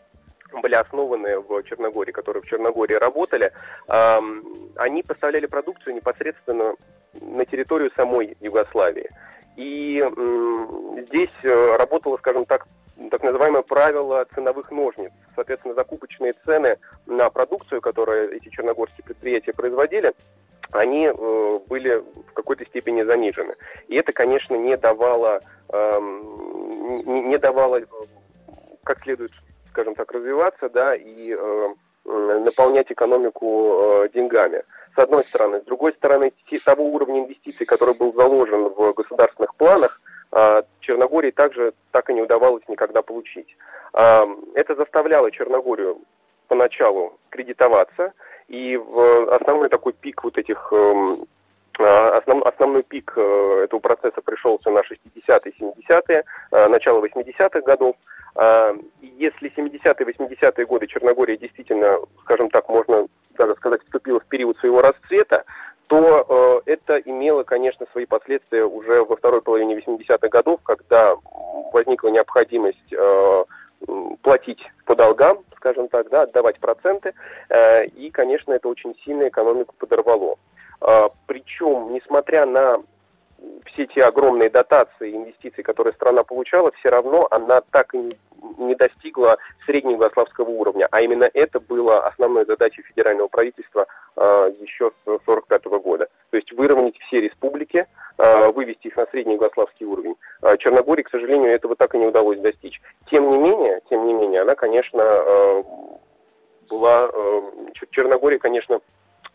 были 0.63 0.75
основаны 0.75 1.39
в 1.41 1.63
Черногории, 1.65 2.13
которые 2.13 2.43
в 2.43 2.47
Черногории 2.47 2.95
работали, 2.95 3.53
они 3.87 5.03
поставляли 5.03 5.47
продукцию 5.47 5.95
непосредственно 5.95 6.75
на 7.21 7.45
территорию 7.45 7.91
самой 7.97 8.37
Югославии. 8.41 9.11
И 9.57 10.03
здесь 11.07 11.31
э, 11.43 11.77
работало, 11.77 12.17
скажем 12.19 12.45
так, 12.45 12.67
так 13.11 13.23
называемое 13.23 13.63
правило 13.63 14.25
ценовых 14.35 14.71
ножниц. 14.71 15.11
Соответственно, 15.35 15.75
закупочные 15.75 16.35
цены 16.45 16.79
на 17.07 17.29
продукцию, 17.31 17.81
которую 17.81 18.33
эти 18.33 18.49
черногорские 18.49 19.05
предприятия 19.05 19.53
производили, 19.53 20.13
они 20.71 21.07
э, 21.07 21.59
были 21.67 21.97
в 22.29 22.33
какой-то 22.33 22.65
степени 22.67 23.03
занижены. 23.03 23.55
И 23.89 23.97
это, 23.97 24.13
конечно, 24.13 24.55
не 24.55 24.77
давало, 24.77 25.41
э, 25.69 25.99
не, 26.01 27.21
не 27.23 27.39
давало 27.39 27.81
как 28.85 29.03
следует 29.03 29.33
скажем 29.71 29.95
так, 29.95 30.11
развиваться, 30.13 30.69
да, 30.69 30.95
и 30.95 31.35
э, 31.37 31.75
наполнять 32.05 32.91
экономику 32.91 34.05
э, 34.05 34.09
деньгами. 34.15 34.63
С 34.95 34.99
одной 34.99 35.25
стороны. 35.25 35.61
С 35.61 35.65
другой 35.65 35.93
стороны, 35.93 36.33
того 36.65 36.85
уровня 36.85 37.21
инвестиций, 37.21 37.65
который 37.65 37.95
был 37.95 38.13
заложен 38.13 38.69
в 38.69 38.93
государственных 38.93 39.55
планах, 39.55 40.01
э, 40.33 40.63
Черногории 40.81 41.31
также 41.31 41.73
так 41.93 42.11
и 42.11 42.15
не 42.15 42.23
удавалось 42.23 42.65
никогда 42.69 43.03
получить. 43.03 43.57
Э, 43.95 44.25
это 44.55 44.75
заставляло 44.75 45.31
Черногорию 45.31 45.99
поначалу 46.49 47.19
кредитоваться, 47.31 48.13
и 48.49 48.77
в 48.77 49.33
основной 49.33 49.69
такой 49.69 49.93
пик 49.93 50.25
вот 50.25 50.37
этих 50.37 50.73
эм, 50.73 51.27
Основ, 51.79 52.43
основной 52.45 52.83
пик 52.83 53.13
э, 53.17 53.63
этого 53.65 53.81
процесса 53.81 54.21
пришелся 54.23 54.71
на 54.71 54.81
60-е, 54.81 55.53
70-е, 55.59 56.25
э, 56.53 56.69
начало 56.69 57.05
80-х 57.05 57.61
годов. 57.61 57.97
А, 58.35 58.75
если 59.01 59.53
70-е, 59.57 60.07
80-е 60.07 60.67
годы 60.67 60.87
Черногория 60.87 61.37
действительно, 61.37 61.99
скажем 62.23 62.51
так, 62.51 62.69
можно 62.69 63.07
даже 63.37 63.55
сказать, 63.57 63.83
вступила 63.83 64.21
в 64.21 64.27
период 64.27 64.59
своего 64.59 64.83
расцвета, 64.83 65.45
то 65.87 66.63
э, 66.67 66.73
это 66.73 66.99
имело, 66.99 67.43
конечно, 67.43 67.87
свои 67.91 68.07
последствия 68.07 68.65
уже 68.65 69.03
во 69.05 69.17
второй 69.17 69.43
половине 69.43 69.77
80-х 69.77 70.29
годов, 70.29 70.61
когда 70.63 71.17
возникла 71.73 72.09
необходимость 72.09 72.93
э, 72.93 73.45
платить 74.23 74.71
по 74.85 74.95
долгам, 74.95 75.39
скажем 75.57 75.89
так, 75.89 76.09
да, 76.11 76.23
отдавать 76.23 76.61
проценты, 76.61 77.13
э, 77.49 77.87
и, 77.87 78.11
конечно, 78.11 78.53
это 78.53 78.69
очень 78.69 78.95
сильно 79.05 79.29
экономику 79.29 79.75
подорвало. 79.79 80.35
Э, 80.35 80.37
причем, 81.27 81.93
несмотря 81.93 82.47
на 82.47 82.83
все 83.67 83.87
те 83.87 84.05
огромные 84.05 84.51
дотации 84.51 85.15
инвестиции, 85.15 85.63
которые 85.63 85.95
страна 85.95 86.25
получала, 86.25 86.71
все 86.73 86.91
равно 86.91 87.27
она 87.31 87.61
так 87.71 87.95
и 87.95 88.11
не 88.59 88.75
достигла 88.75 89.37
среднего 89.67 90.05
югославского 90.05 90.49
уровня. 90.49 90.89
А 90.91 91.01
именно 91.01 91.29
это 91.33 91.61
было 91.61 92.07
основной 92.07 92.47
задачей 92.47 92.83
федерального 92.83 93.29
правительства 93.29 93.87
э, 94.17 94.53
еще 94.61 94.91
с 94.91 95.09
1945 95.09 95.65
года. 95.83 96.09
То 96.31 96.37
есть 96.37 96.53
выровнять 96.53 96.99
все 97.01 97.21
республики, 97.21 97.87
э, 98.19 98.53
вывести 98.53 98.89
их 98.89 98.97
на 98.97 99.07
средний 99.07 99.35
югославский 99.35 99.87
уровень. 99.87 100.17
Э, 100.43 100.57
Черногории, 100.59 101.03
к 101.03 101.11
сожалению, 101.11 101.53
этого 101.53 101.77
так 101.77 101.95
и 101.95 101.99
не 101.99 102.07
удалось 102.07 102.41
достичь. 102.41 102.81
Тем 103.11 103.31
не 103.31 103.39
менее, 103.39 103.81
тем 103.91 104.07
не 104.07 104.15
менее, 104.15 104.43
она, 104.43 104.55
конечно, 104.55 105.03
была... 106.71 107.11
Черногория, 107.91 108.39
конечно, 108.39 108.81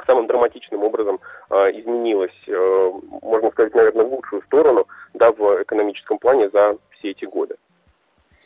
самым 0.05 0.27
драматичным 0.27 0.83
образом 0.83 1.19
э, 1.49 1.55
изменилась, 1.79 2.35
э, 2.47 2.91
можно 3.21 3.51
сказать, 3.51 3.73
наверное, 3.75 4.05
в 4.05 4.13
лучшую 4.13 4.41
сторону, 4.43 4.87
да, 5.13 5.31
в 5.31 5.63
экономическом 5.63 6.17
плане 6.17 6.49
за 6.49 6.77
все 6.91 7.11
эти 7.11 7.25
годы. 7.25 7.55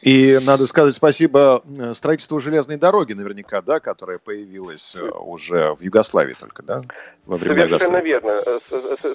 И 0.01 0.39
надо 0.45 0.65
сказать 0.65 0.93
спасибо 0.93 1.61
э, 1.65 1.93
строительству 1.93 2.39
железной 2.39 2.77
дороги 2.77 3.11
наверняка, 3.11 3.61
да, 3.61 3.81
которая 3.81 4.17
появилась 4.17 4.95
э, 4.95 5.01
уже 5.01 5.73
в 5.73 5.81
Югославии 5.81 6.35
только, 6.39 6.63
да? 6.63 6.83
Во 7.25 7.35
время 7.35 7.65
совершенно 7.65 7.97
верно, 7.97 8.41
э, 8.45 8.59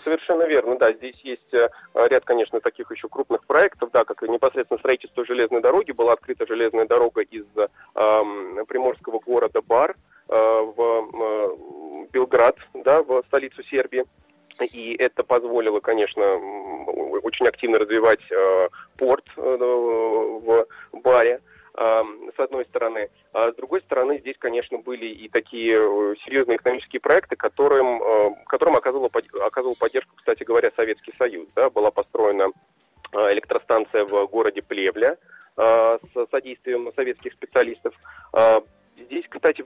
совершенно 0.04 0.42
верно, 0.42 0.76
да. 0.76 0.92
Здесь 0.92 1.18
есть 1.22 1.54
ряд, 1.94 2.24
конечно, 2.24 2.60
таких 2.60 2.90
еще 2.90 3.08
крупных 3.08 3.46
проектов, 3.46 3.90
да, 3.92 4.04
как 4.04 4.20
непосредственно 4.28 4.78
строительство 4.78 5.24
железной 5.24 5.62
дороги. 5.62 5.92
Была 5.92 6.12
открыта 6.12 6.46
железная 6.46 6.86
дорога 6.86 7.22
из 7.22 7.46
э, 7.56 7.66
приморского 8.66 9.20
города 9.20 9.62
Бар 9.62 9.92
э, 9.92 9.94
в 10.28 11.08
э, 11.14 12.06
Белград, 12.12 12.56
да, 12.74 13.02
в 13.02 13.22
столицу 13.26 13.62
Сербии. 13.64 14.04
И 14.60 14.94
это 14.98 15.24
позволило, 15.24 15.80
конечно, 15.80 16.22
очень 17.22 17.46
активно 17.46 17.78
развивать 17.78 18.20
э, 18.30 18.68
порт 18.96 19.24
э, 19.36 19.40
в 19.40 20.66
баре 20.92 21.40
э, 21.76 22.02
с 22.36 22.38
одной 22.38 22.64
стороны. 22.66 23.10
А 23.32 23.50
с 23.50 23.56
другой 23.56 23.80
стороны, 23.80 24.18
здесь, 24.20 24.36
конечно, 24.38 24.78
были 24.78 25.06
и 25.06 25.28
такие 25.28 25.76
э, 25.76 26.14
серьезные 26.24 26.56
экономические 26.56 27.00
проекты, 27.00 27.34
которым, 27.34 28.00
э, 28.00 28.30
которым 28.46 28.76
оказывал, 28.76 29.10
оказывал 29.40 29.74
поддержку, 29.74 30.14
кстати 30.16 30.44
говоря, 30.44 30.70
Советский 30.76 31.12
Союз. 31.18 31.48
Да, 31.56 31.68
была 31.68 31.90
построена 31.90 32.50
э, 33.12 33.32
электростанция 33.32 34.04
в 34.04 34.26
городе 34.28 34.62
Плевля 34.62 35.16
с 35.56 36.26
содействием 36.32 36.92
советских 36.96 37.32
специалистов. 37.34 37.94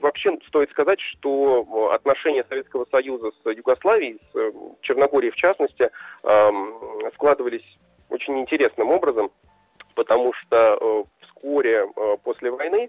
Вообще 0.09 0.39
стоит 0.49 0.71
сказать, 0.71 0.99
что 1.01 1.91
э, 1.91 1.95
отношения 1.95 2.43
Советского 2.49 2.87
Союза 2.91 3.31
с 3.31 3.51
Югославией, 3.51 4.19
с 4.33 4.37
э, 4.37 4.53
Черногорией 4.81 5.31
в 5.31 5.37
частности, 5.37 5.91
эм, 6.23 7.13
складывались 7.13 7.77
очень 8.09 8.39
интересным 8.39 8.89
образом, 8.89 9.31
потому 9.95 10.33
что 10.33 10.79
э, 10.81 11.05
вскоре 11.27 11.87
после 12.25 12.51
войны 12.51 12.89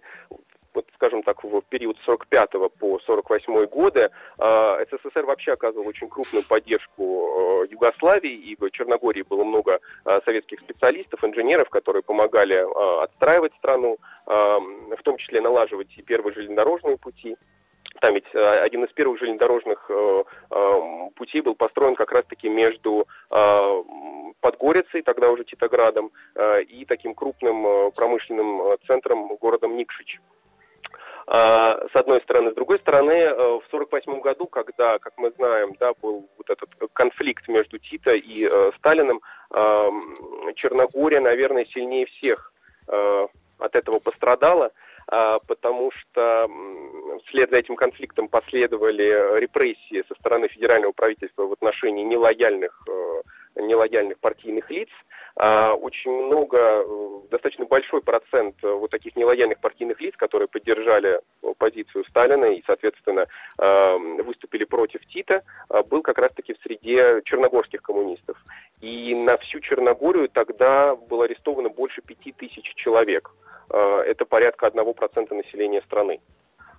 вот, 0.74 0.86
скажем 0.96 1.24
так, 1.24 1.44
в 1.44 1.62
период 1.64 1.98
с 1.98 2.06
45 2.06 2.52
по 2.80 3.00
48 3.00 3.66
годы 3.66 4.12
СССР 4.38 5.26
вообще 5.26 5.54
оказывал 5.54 5.88
очень 5.88 6.08
крупную 6.08 6.46
поддержку 6.46 7.66
Югославии, 7.70 8.32
и 8.32 8.56
в 8.56 8.70
Черногории 8.70 9.24
было 9.24 9.44
много 9.44 9.80
советских 10.26 10.60
специалистов, 10.60 11.24
инженеров, 11.24 11.70
которые 11.70 12.04
помогали 12.04 12.64
отстраивать 13.04 13.54
страну, 13.56 13.98
э, 14.28 14.32
в 14.32 14.79
том 15.10 15.18
числе 15.18 15.42
налаживать 15.42 15.88
и 15.98 16.04
первые 16.04 16.36
железнодорожные 16.36 16.98
пути. 16.98 17.36
Там 18.00 18.14
ведь 18.14 18.28
э, 18.34 18.60
один 18.60 18.84
из 18.84 18.92
первых 18.94 19.18
железнодорожных 19.18 19.84
э, 19.90 20.24
э, 20.52 21.10
путей 21.16 21.42
был 21.42 21.56
построен 21.56 21.96
как 21.96 22.12
раз-таки 22.12 22.48
между 22.48 23.08
Подгорицей, 24.42 25.02
тогда 25.02 25.30
уже 25.32 25.44
Титоградом, 25.44 26.12
и 26.68 26.86
таким 26.88 27.14
крупным 27.14 27.92
промышленным 27.92 28.78
центром 28.88 29.36
городом 29.36 29.76
Никшич. 29.76 30.20
С 31.28 31.92
одной 31.94 32.22
стороны. 32.22 32.52
С 32.52 32.56
другой 32.56 32.80
стороны, 32.80 33.28
в 33.30 33.68
1948 33.70 34.22
году, 34.22 34.48
когда, 34.48 34.98
как 34.98 35.14
мы 35.18 35.32
знаем, 35.32 35.76
да, 35.80 35.92
был 36.02 36.28
вот 36.38 36.50
этот 36.50 36.70
конфликт 36.94 37.48
между 37.48 37.78
Тито 37.78 38.16
и 38.16 38.48
э, 38.50 38.72
Сталиным, 38.78 39.22
э, 39.52 39.90
Черногория, 40.56 41.20
наверное, 41.20 41.66
сильнее 41.66 42.08
всех 42.08 42.52
э, 42.88 43.28
от 43.60 43.76
этого 43.76 44.00
пострадала, 44.00 44.72
потому 45.10 45.92
что 45.92 46.48
вслед 47.28 47.50
за 47.50 47.58
этим 47.58 47.76
конфликтом 47.76 48.28
последовали 48.28 49.40
репрессии 49.40 50.04
со 50.08 50.16
стороны 50.16 50.48
федерального 50.48 50.92
правительства 50.92 51.48
в 51.48 51.54
отношении 51.54 52.04
нелояльных, 52.04 52.84
э, 52.88 53.62
нелояльных 53.62 54.20
партийных 54.20 54.70
лиц– 54.70 54.90
а, 55.42 55.74
очень 55.74 56.12
много, 56.12 56.58
э, 56.58 57.20
достаточно 57.32 57.64
большой 57.64 58.02
процент 58.02 58.56
э, 58.62 58.70
вот 58.70 58.92
таких 58.92 59.16
нелояльных 59.16 59.62
партийных 59.62 60.02
лиц, 60.02 60.14
которые 60.18 60.50
поддержали 60.50 61.18
позицию 61.58 62.04
Сталина 62.04 62.46
и, 62.46 62.62
соответственно, 62.66 63.26
выступили 64.24 64.66
против 64.66 65.06
Тита, 65.08 65.44
был 65.90 66.02
как 66.02 66.18
раз-таки 66.18 66.54
в 66.54 66.62
среде 66.62 67.22
черногорских 67.24 67.82
коммунистов. 67.82 68.38
И 68.82 69.16
на 69.16 69.38
всю 69.38 69.60
Черногорию 69.60 70.30
тогда 70.30 70.96
было 70.96 71.26
арестовано 71.26 71.70
больше 71.70 72.02
пяти 72.02 72.32
тысяч 72.34 72.74
человек. 72.76 73.32
Это 73.70 74.26
порядка 74.26 74.68
одного 74.68 74.94
процента 74.94 75.36
населения 75.36 75.82
страны. 75.82 76.20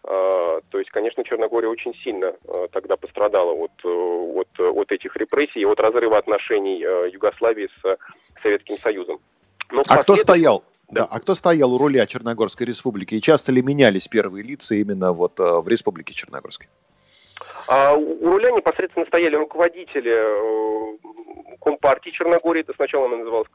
А, 0.02 0.60
то 0.70 0.78
есть, 0.78 0.90
конечно, 0.90 1.22
Черногория 1.24 1.68
очень 1.68 1.94
сильно 1.94 2.34
а, 2.48 2.66
тогда 2.72 2.96
пострадала 2.96 3.52
от, 3.52 3.72
э, 3.84 3.88
от, 3.88 4.48
от 4.58 4.92
этих 4.92 5.14
репрессий, 5.16 5.64
от 5.66 5.78
разрыва 5.78 6.16
отношений 6.16 6.82
э, 6.82 7.10
Югославии 7.12 7.68
с 7.82 7.98
Советским 8.42 8.78
Союзом. 8.78 9.20
Но 9.70 9.82
а 9.86 9.98
кто 9.98 10.16
стоял? 10.16 10.64
Да. 10.88 11.04
А 11.04 11.20
кто 11.20 11.34
стоял 11.34 11.72
у 11.72 11.78
руля 11.78 12.06
Черногорской 12.06 12.66
республики? 12.66 13.14
И 13.14 13.20
часто 13.20 13.52
ли 13.52 13.62
менялись 13.62 14.08
первые 14.08 14.42
лица 14.42 14.74
именно 14.74 15.12
вот 15.12 15.38
э, 15.38 15.60
в 15.60 15.68
республике 15.68 16.14
Черногорской? 16.14 16.68
А 17.72 17.94
у 17.94 18.28
руля 18.28 18.50
непосредственно 18.50 19.06
стояли 19.06 19.36
руководители 19.36 20.12
Компартии 21.60 22.10
Черногории. 22.10 22.62
Это 22.62 22.72
сначала 22.74 23.06
она 23.06 23.18
называлась 23.18 23.46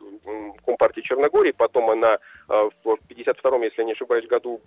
Компартией 0.66 1.06
Черногории, 1.06 1.52
потом 1.52 1.90
она 1.90 2.20
в 2.48 2.98
52-м, 3.10 3.62
если 3.64 3.82
я 3.82 3.84
не 3.84 3.92
ошибаюсь, 3.92 4.26
году 4.28 4.62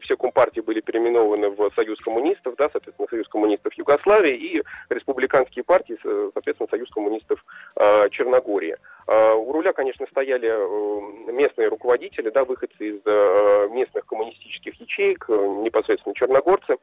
все 0.00 0.16
компартии 0.16 0.58
были 0.58 0.80
переименованы 0.80 1.50
в 1.50 1.70
Союз 1.76 2.00
коммунистов, 2.00 2.56
да, 2.56 2.68
соответственно, 2.72 3.06
Союз 3.08 3.28
коммунистов 3.28 3.74
Югославии 3.74 4.34
и 4.34 4.62
республиканские 4.90 5.62
партии, 5.62 5.96
соответственно, 6.02 6.68
Союз 6.68 6.90
коммунистов 6.90 7.44
э, 7.76 8.08
Черногории. 8.10 8.76
Э, 9.06 9.34
у 9.34 9.52
руля, 9.52 9.72
конечно, 9.72 10.06
стояли 10.10 10.48
э, 10.48 11.32
местные 11.32 11.68
руководители, 11.68 12.30
да, 12.30 12.44
выходцы 12.44 12.88
из 12.88 13.00
э, 13.04 13.68
местных 13.70 14.04
коммунистических 14.06 14.80
ячеек, 14.80 15.26
э, 15.28 15.32
непосредственно 15.62 16.14
черногорцы. 16.14 16.76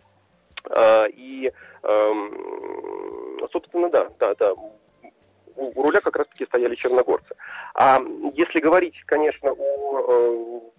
Э, 0.69 1.07
и, 1.09 1.51
э, 1.83 2.11
собственно, 3.51 3.89
да, 3.89 4.09
да, 4.19 4.35
да, 4.35 4.53
у 5.55 5.81
руля 5.81 6.01
как 6.01 6.17
раз-таки 6.17 6.45
стояли 6.45 6.75
черногорцы. 6.75 7.35
А 7.75 8.01
если 8.33 8.59
говорить, 8.59 8.95
конечно, 9.05 9.51
о 9.51 10.71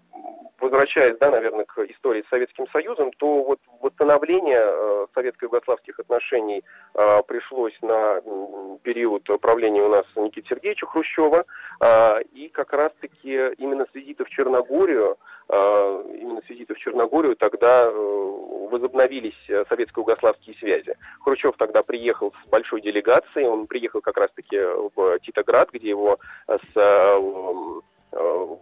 возвращаясь, 0.60 1.16
да, 1.18 1.30
наверное, 1.30 1.64
к 1.64 1.78
истории 1.78 2.24
с 2.26 2.30
Советским 2.30 2.66
Союзом, 2.68 3.10
то 3.18 3.44
вот 3.44 3.60
восстановление 3.80 4.62
э, 4.62 5.06
советско-югославских 5.14 5.98
отношений 5.98 6.64
э, 6.94 7.22
пришлось 7.26 7.76
на 7.82 8.20
период 8.82 9.24
правления 9.40 9.82
у 9.82 9.88
нас 9.88 10.04
Никиты 10.16 10.48
Сергеевича 10.48 10.86
Хрущева, 10.86 11.44
э, 11.80 12.22
и 12.32 12.48
как 12.48 12.72
раз-таки 12.72 13.52
именно 13.58 13.86
с 13.90 13.94
визита 13.94 14.24
в 14.24 14.30
Черногорию, 14.30 15.18
э, 15.48 16.04
именно 16.20 16.40
с 16.46 16.48
визита 16.48 16.74
в 16.74 16.78
Черногорию 16.78 17.36
тогда 17.36 17.84
э, 17.84 18.34
возобновились 18.70 19.38
советско-югославские 19.68 20.56
связи. 20.58 20.96
Хрущев 21.20 21.54
тогда 21.58 21.82
приехал 21.82 22.32
с 22.44 22.48
большой 22.48 22.80
делегацией, 22.80 23.46
он 23.46 23.66
приехал 23.66 24.00
как 24.00 24.16
раз-таки 24.16 24.58
в 24.94 25.18
Титоград, 25.20 25.70
где 25.72 25.90
его 25.90 26.18
с 26.48 26.76
э, 26.76 27.20
э 27.20 27.80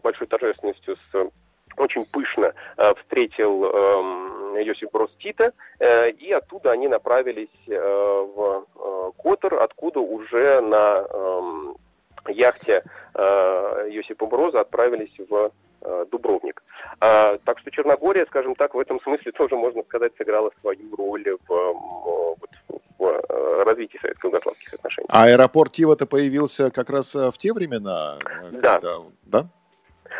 большой 0.02 0.26
торжественностью 0.26 0.96
с 0.96 1.30
очень 1.76 2.04
пышно 2.06 2.52
э, 2.76 2.94
встретил 3.00 3.64
э, 3.64 4.62
Йосиф 4.62 4.90
Брос 4.92 5.10
э, 5.20 6.10
и 6.10 6.32
оттуда 6.32 6.72
они 6.72 6.88
направились 6.88 7.48
э, 7.66 7.76
в 7.76 8.66
э, 8.76 9.10
Котор, 9.22 9.54
откуда 9.62 10.00
уже 10.00 10.60
на 10.60 11.04
э, 11.08 12.32
яхте 12.32 12.82
э, 13.14 13.88
Йосипа 13.90 14.26
Броза 14.26 14.60
отправились 14.60 15.14
в 15.28 15.50
э, 15.82 16.06
Дубровник. 16.10 16.62
А, 17.00 17.38
так 17.44 17.58
что 17.58 17.70
Черногория, 17.70 18.26
скажем 18.26 18.54
так, 18.54 18.74
в 18.74 18.78
этом 18.78 19.00
смысле 19.00 19.32
тоже, 19.36 19.56
можно 19.56 19.82
сказать, 19.82 20.12
сыграла 20.16 20.50
свою 20.60 20.94
роль 20.96 21.36
в, 21.48 21.52
в, 21.52 22.33
в 22.98 23.04
э, 23.04 23.62
развитии 23.64 23.98
советско-югославских 23.98 24.74
отношений. 24.74 25.06
А 25.08 25.24
аэропорт 25.24 25.72
Тива-то 25.72 26.06
появился 26.06 26.70
как 26.70 26.90
раз 26.90 27.14
э, 27.14 27.30
в 27.30 27.38
те 27.38 27.52
времена? 27.52 28.18
Да. 28.52 28.74
Когда... 28.74 28.98
Да? 29.24 29.48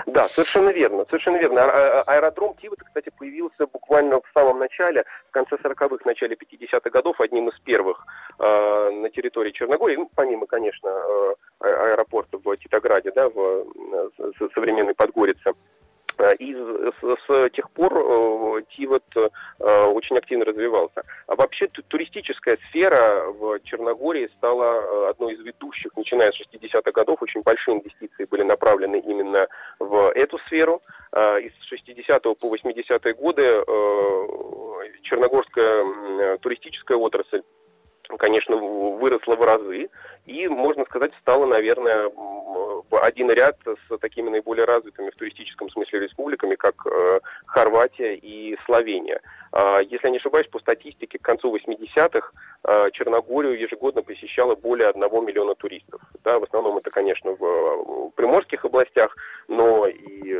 Да, 0.06 0.28
совершенно 0.28 0.70
верно, 0.70 1.04
совершенно 1.08 1.36
верно. 1.36 1.62
А, 1.62 2.02
а, 2.02 2.14
аэродром 2.14 2.54
Тивот, 2.54 2.80
кстати, 2.82 3.10
появился 3.16 3.66
буквально 3.66 4.20
в 4.20 4.30
самом 4.34 4.58
начале, 4.58 5.04
в 5.28 5.30
конце 5.30 5.56
40-х, 5.56 6.04
начале 6.04 6.36
50-х 6.36 6.90
годов, 6.90 7.20
одним 7.20 7.48
из 7.48 7.58
первых 7.60 8.06
э, 8.38 8.90
на 8.90 9.10
территории 9.10 9.52
Черногории, 9.52 9.96
ну, 9.96 10.10
помимо, 10.14 10.46
конечно, 10.46 10.88
э, 10.88 11.34
аэропорта 11.60 12.38
в 12.38 12.56
Титограде, 12.56 13.12
да, 13.12 13.28
в 13.28 13.38
э, 13.38 14.48
современной 14.54 14.94
Подгорице. 14.94 15.52
Э, 16.18 16.34
и 16.38 16.54
с, 16.54 17.50
тех 17.50 17.70
пор 17.70 17.92
э, 17.94 18.62
Тивот 18.76 19.04
э, 19.16 19.84
очень 19.86 20.16
активно 20.16 20.44
развивался. 20.44 21.02
А 21.26 21.34
вообще 21.34 21.68
туристическая 21.88 22.58
сфера 22.68 23.26
в 23.32 23.60
Черногории 23.64 24.30
стала 24.36 25.10
одной 25.10 25.34
из 25.34 25.40
ведущих, 25.40 25.90
начиная 25.96 26.32
с 26.32 26.40
60-х 26.40 26.90
годов. 26.92 27.22
Очень 27.22 27.42
большие 27.42 27.78
инвестиции 27.78 28.24
были 28.24 28.42
направлены 28.42 28.98
именно 29.00 29.46
в 29.78 30.12
эту 30.14 30.38
сферу. 30.46 30.82
Из 31.12 31.52
60 31.68 32.22
по 32.22 32.56
80-е 32.56 33.14
годы 33.14 33.42
черногорская 35.02 36.38
туристическая 36.38 36.98
отрасль 36.98 37.42
конечно, 38.18 38.56
выросла 38.56 39.36
в 39.36 39.42
разы 39.42 39.88
и, 40.26 40.48
можно 40.48 40.84
сказать, 40.84 41.12
стала, 41.20 41.46
наверное, 41.46 42.10
один 42.90 43.30
ряд 43.30 43.56
с 43.64 43.98
такими 43.98 44.30
наиболее 44.30 44.64
развитыми 44.64 45.10
в 45.10 45.16
туристическом 45.16 45.68
смысле 45.70 46.00
республиками, 46.00 46.54
как 46.54 46.74
Хорватия 47.46 48.14
и 48.14 48.56
Словения. 48.66 49.20
Если 49.82 50.06
я 50.06 50.10
не 50.10 50.18
ошибаюсь, 50.18 50.48
по 50.48 50.58
статистике 50.58 51.18
к 51.18 51.22
концу 51.22 51.56
80-х 51.56 52.90
Черногорию 52.92 53.58
ежегодно 53.58 54.02
посещало 54.02 54.54
более 54.54 54.88
1 54.88 55.00
миллиона 55.24 55.54
туристов. 55.54 56.00
Да, 56.24 56.38
в 56.38 56.44
основном 56.44 56.78
это, 56.78 56.90
конечно, 56.90 57.32
в 57.32 58.10
приморских 58.16 58.64
областях, 58.64 59.16
но 59.48 59.86
и 59.86 60.30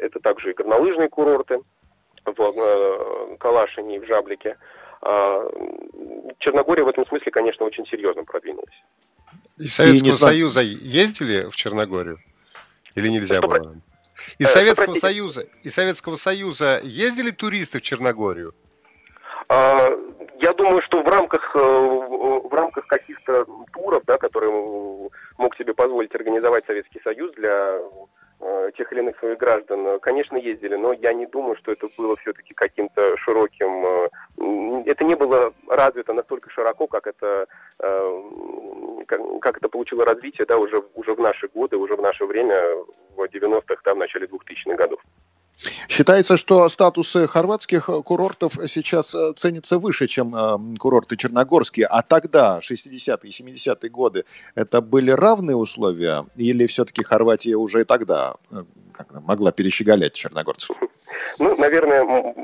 это 0.00 0.20
также 0.20 0.50
и 0.50 0.54
горнолыжные 0.54 1.08
курорты 1.08 1.60
в 2.24 3.36
Калашине 3.38 3.96
и 3.96 3.98
в 3.98 4.06
Жаблике. 4.06 4.56
Черногория 6.38 6.84
в 6.84 6.88
этом 6.88 7.06
смысле, 7.06 7.32
конечно, 7.32 7.64
очень 7.64 7.86
серьезно 7.86 8.24
продвинулась. 8.24 8.82
Из 9.60 9.74
Советского 9.74 10.08
и 10.08 10.12
Союза 10.12 10.62
ездили 10.62 11.50
в 11.50 11.54
Черногорию? 11.54 12.18
Или 12.94 13.08
нельзя 13.08 13.38
что 13.38 13.48
было? 13.48 13.76
Из 14.38 14.48
э, 14.48 14.50
Советского 14.50 14.94
Союза, 14.94 15.46
из 15.62 15.74
Советского 15.74 16.16
Союза 16.16 16.80
ездили 16.82 17.30
туристы 17.30 17.78
в 17.78 17.82
Черногорию? 17.82 18.54
А, 19.50 19.90
я 20.40 20.54
думаю, 20.54 20.80
что 20.82 21.02
в 21.02 21.08
рамках, 21.08 21.54
э, 21.54 21.58
в 21.58 22.54
рамках 22.54 22.86
каких-то 22.86 23.44
туров, 23.74 24.02
да, 24.06 24.16
которые 24.16 24.50
мог 25.36 25.56
себе 25.58 25.74
позволить 25.74 26.14
организовать 26.14 26.64
Советский 26.66 27.00
Союз 27.04 27.30
для 27.34 27.78
тех 28.76 28.92
или 28.92 29.00
иных 29.00 29.18
своих 29.18 29.38
граждан, 29.38 29.86
э, 29.86 29.98
конечно, 29.98 30.36
ездили, 30.36 30.76
но 30.76 30.92
я 30.92 31.12
не 31.12 31.26
думаю, 31.26 31.56
что 31.56 31.72
это 31.72 31.88
было 31.96 32.16
все-таки 32.16 32.54
каким-то 32.54 33.16
широким... 33.18 33.84
Э, 33.84 34.08
это 34.86 35.04
не 35.04 35.14
было 35.14 35.52
развито 35.68 36.12
настолько 36.12 36.50
широко, 36.50 36.86
как 36.86 37.06
это, 37.06 37.46
как 37.76 39.56
это 39.58 39.68
получило 39.68 40.04
развитие 40.04 40.46
да, 40.46 40.56
уже, 40.58 40.82
уже 40.94 41.14
в 41.14 41.20
наши 41.20 41.48
годы, 41.48 41.76
уже 41.76 41.96
в 41.96 42.00
наше 42.00 42.24
время, 42.24 42.58
в 43.14 43.22
90-х, 43.22 43.80
там, 43.84 43.96
в 43.96 44.00
начале 44.00 44.26
2000-х 44.26 44.74
годов. 44.76 45.00
Считается, 45.88 46.36
что 46.36 46.68
статус 46.68 47.16
хорватских 47.28 47.86
курортов 48.04 48.54
сейчас 48.68 49.14
э, 49.14 49.32
ценится 49.36 49.78
выше, 49.78 50.06
чем 50.06 50.34
э, 50.34 50.78
курорты 50.78 51.16
черногорские. 51.16 51.86
А 51.86 52.02
тогда, 52.02 52.60
60-е 52.60 53.30
и 53.30 53.42
70-е 53.42 53.90
годы, 53.90 54.24
это 54.54 54.80
были 54.80 55.10
равные 55.10 55.56
условия? 55.56 56.24
Или 56.36 56.66
все-таки 56.66 57.02
Хорватия 57.02 57.56
уже 57.56 57.82
и 57.82 57.84
тогда 57.84 58.34
э, 58.50 58.64
могла 59.26 59.52
перещеголять 59.52 60.14
черногорцев? 60.14 60.76
Ну, 61.38 61.56
наверное, 61.56 62.34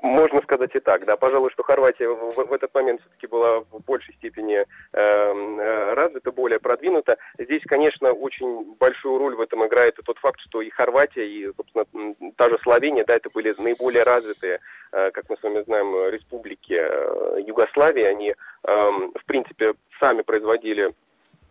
можно 0.66 0.68
сказать 0.68 0.74
и 0.74 0.81
так, 0.81 1.05
да. 1.05 1.16
Пожалуй, 1.16 1.50
что 1.50 1.62
Хорватия 1.62 2.09
в, 2.09 2.33
в 2.33 2.52
этот 2.52 2.74
момент 2.74 3.00
все-таки 3.00 3.26
была 3.26 3.61
в 3.61 3.81
большей 3.87 4.14
степени 4.14 4.64
эм, 4.92 5.61
э, 5.61 5.94
развита, 5.94 6.33
более 6.33 6.59
продвинута. 6.59 7.16
Здесь, 7.38 7.62
конечно, 7.66 8.12
очень 8.12 8.74
большую 8.79 9.18
роль 9.18 9.35
в 9.35 9.40
этом 9.40 9.64
играет 9.66 9.98
и 9.98 10.02
тот 10.02 10.18
факт, 10.18 10.40
что 10.40 10.62
и 10.62 10.70
Хорватия, 10.70 11.26
и, 11.26 11.52
собственно, 11.57 12.14
та 12.37 12.48
же 12.48 12.59
Словения, 12.62 13.05
да, 13.05 13.14
это 13.14 13.31
были 13.31 13.55
наиболее 13.59 14.02
развитые, 14.02 14.61
э, 14.92 15.11
как 15.11 15.24
мы 15.29 15.37
с 15.37 15.42
вами 15.42 15.62
знаем, 15.64 16.11
республики 16.11 16.76
э, 16.79 17.40
Югославии. 17.46 18.05
Они, 18.05 18.31
э, 18.31 18.35
в 18.64 19.24
принципе, 19.26 19.74
сами 20.00 20.22
производили 20.22 20.92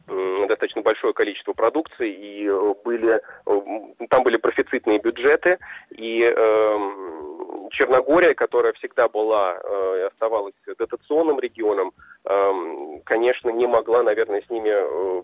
достаточно 0.07 0.83
большое 0.83 1.13
количество 1.13 1.53
продукции, 1.53 2.11
и 2.11 2.47
э, 2.47 2.73
были, 2.83 3.19
э, 3.45 4.07
там 4.09 4.23
были 4.23 4.37
профицитные 4.37 4.99
бюджеты, 4.99 5.57
и 5.89 6.21
э, 6.21 7.34
Черногория, 7.71 8.33
которая 8.33 8.73
всегда 8.73 9.07
была 9.07 9.57
э, 9.61 9.99
и 9.99 10.01
оставалась 10.07 10.53
дотационным 10.77 11.39
регионом, 11.39 11.93
э, 12.25 12.99
конечно, 13.03 13.49
не 13.49 13.67
могла, 13.67 14.03
наверное, 14.03 14.41
с 14.41 14.49
ними 14.49 14.71
э, 14.71 15.21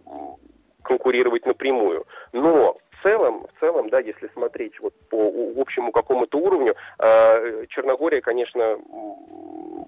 конкурировать 0.83 1.45
напрямую. 1.45 2.05
Но 2.33 2.77
в 2.91 3.03
целом, 3.03 3.47
в 3.47 3.59
целом, 3.59 3.89
да, 3.89 3.99
если 3.99 4.29
смотреть 4.33 4.73
вот 4.81 4.93
по 5.09 5.53
общему 5.57 5.91
какому-то 5.91 6.37
уровню, 6.37 6.75
э, 6.99 7.65
Черногория, 7.69 8.21
конечно, 8.21 8.77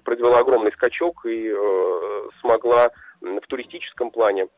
произвела 0.04 0.40
огромный 0.40 0.72
скачок 0.72 1.24
и 1.26 1.54
смогла 2.40 2.90
в 3.20 3.46
туристическом 3.46 4.10
плане 4.10 4.48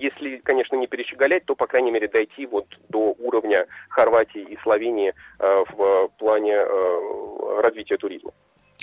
если, 0.00 0.38
конечно, 0.38 0.76
не 0.76 0.86
перещеголять, 0.86 1.44
то, 1.44 1.54
по 1.54 1.66
крайней 1.66 1.90
мере, 1.90 2.08
дойти 2.08 2.46
вот 2.46 2.66
до 2.88 3.14
уровня 3.18 3.66
Хорватии 3.88 4.40
и 4.40 4.58
Словении 4.62 5.12
э, 5.38 5.64
в 5.70 6.10
плане 6.18 6.54
э, 6.54 7.60
развития 7.62 7.96
туризма. 7.96 8.32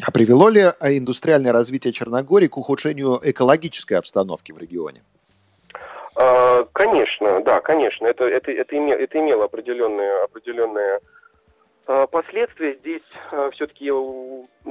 А 0.06 0.12
привело 0.12 0.49
ли 0.49 0.62
индустриальное 0.62 1.51
развитие 1.51 1.91
Черногории 1.91 2.47
к 2.47 2.58
ухудшению 2.58 3.19
экологической 3.23 3.95
обстановки 3.95 4.51
в 4.51 4.60
регионе? 4.60 5.01
Конечно, 6.73 7.41
да, 7.41 7.60
конечно. 7.62 8.08
Это, 8.08 8.25
это, 8.25 8.51
это, 8.51 8.75
имело, 8.75 8.97
это 8.97 9.19
имело 9.19 9.45
определенные, 9.45 10.23
определенные 10.23 10.99
последствия 12.12 12.76
здесь 12.82 13.04
а, 13.32 13.50
все-таки 13.52 13.91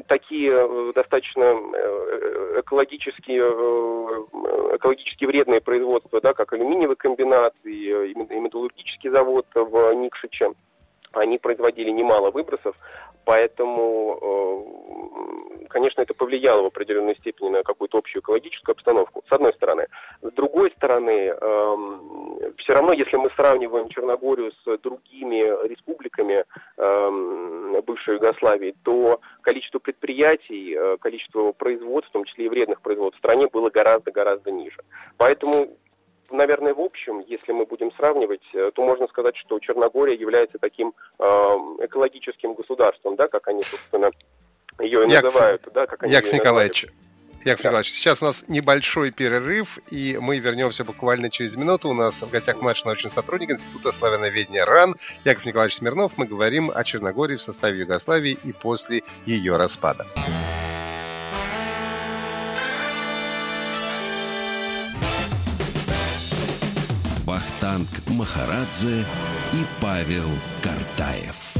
такие 0.07 0.52
э, 0.52 0.92
достаточно 0.94 1.44
э, 1.44 2.61
экологически, 2.61 3.40
э, 3.40 4.76
экологически 4.76 5.24
вредные 5.24 5.61
производства, 5.61 6.20
да, 6.20 6.35
как 6.35 6.52
алюминиевый 6.52 6.96
комбинат 6.96 7.55
и 7.64 8.14
металлургический 8.14 9.11
завод 9.11 9.46
в 9.55 9.94
Никшиче. 9.94 10.52
Они 11.12 11.38
производили 11.38 11.90
немало 11.90 12.31
выбросов, 12.31 12.76
поэтому 13.26 14.56
конечно, 15.76 16.00
это 16.00 16.14
повлияло 16.14 16.62
в 16.62 16.66
определенной 16.66 17.16
степени 17.16 17.50
на 17.50 17.62
какую-то 17.62 17.98
общую 17.98 18.22
экологическую 18.22 18.72
обстановку, 18.72 19.22
с 19.28 19.32
одной 19.32 19.52
стороны. 19.52 19.86
С 20.22 20.32
другой 20.32 20.70
стороны, 20.70 21.28
эм, 21.28 22.54
все 22.56 22.72
равно, 22.72 22.94
если 22.94 23.16
мы 23.16 23.30
сравниваем 23.36 23.90
Черногорию 23.90 24.52
с 24.52 24.78
другими 24.78 25.68
республиками 25.68 26.44
эм, 26.78 27.82
бывшей 27.82 28.14
Югославии, 28.14 28.74
то 28.84 29.20
количество 29.42 29.78
предприятий, 29.78 30.74
э, 30.74 30.96
количество 30.98 31.52
производств, 31.52 32.08
в 32.08 32.12
том 32.12 32.24
числе 32.24 32.46
и 32.46 32.48
вредных 32.48 32.80
производств 32.80 33.18
в 33.18 33.24
стране 33.24 33.46
было 33.46 33.68
гораздо-гораздо 33.68 34.50
ниже. 34.50 34.80
Поэтому 35.18 35.76
наверное, 36.30 36.74
в 36.74 36.80
общем, 36.80 37.24
если 37.26 37.52
мы 37.52 37.66
будем 37.66 37.92
сравнивать, 37.92 38.42
э, 38.54 38.70
то 38.74 38.84
можно 38.84 39.06
сказать, 39.08 39.36
что 39.36 39.58
Черногория 39.58 40.14
является 40.14 40.58
таким 40.58 40.94
э, 41.18 41.24
экологическим 41.24 42.54
государством, 42.54 43.16
да, 43.16 43.28
как 43.28 43.48
они, 43.48 43.62
собственно, 43.62 44.10
ее 44.78 45.06
и 45.06 45.10
Яков, 45.10 45.34
называют, 45.34 45.62
да, 45.72 45.86
как 45.86 46.02
они 46.02 46.12
Яков 46.12 46.32
Николаевич, 46.32 46.82
называют. 46.82 47.06
Яков 47.44 47.62
да. 47.62 47.68
Николаевич, 47.68 47.92
сейчас 47.92 48.22
у 48.22 48.26
нас 48.26 48.44
небольшой 48.48 49.10
перерыв, 49.10 49.78
и 49.90 50.18
мы 50.20 50.38
вернемся 50.38 50.84
буквально 50.84 51.30
через 51.30 51.56
минуту. 51.56 51.88
У 51.90 51.94
нас 51.94 52.22
в 52.22 52.30
гостях 52.30 52.60
младший 52.60 52.86
научный 52.86 53.10
сотрудник 53.10 53.50
Института 53.50 53.92
славяноведения 53.92 54.64
РАН 54.64 54.96
Яков 55.24 55.46
Николаевич 55.46 55.76
Смирнов. 55.76 56.12
Мы 56.16 56.26
говорим 56.26 56.70
о 56.74 56.82
Черногории 56.84 57.36
в 57.36 57.42
составе 57.42 57.80
Югославии 57.80 58.36
и 58.42 58.52
после 58.52 59.02
ее 59.26 59.56
распада. 59.56 60.06
Вахтанг 67.37 67.88
Махарадзе 68.09 69.05
и 69.53 69.64
Павел 69.83 70.25
Картаев. 70.62 71.57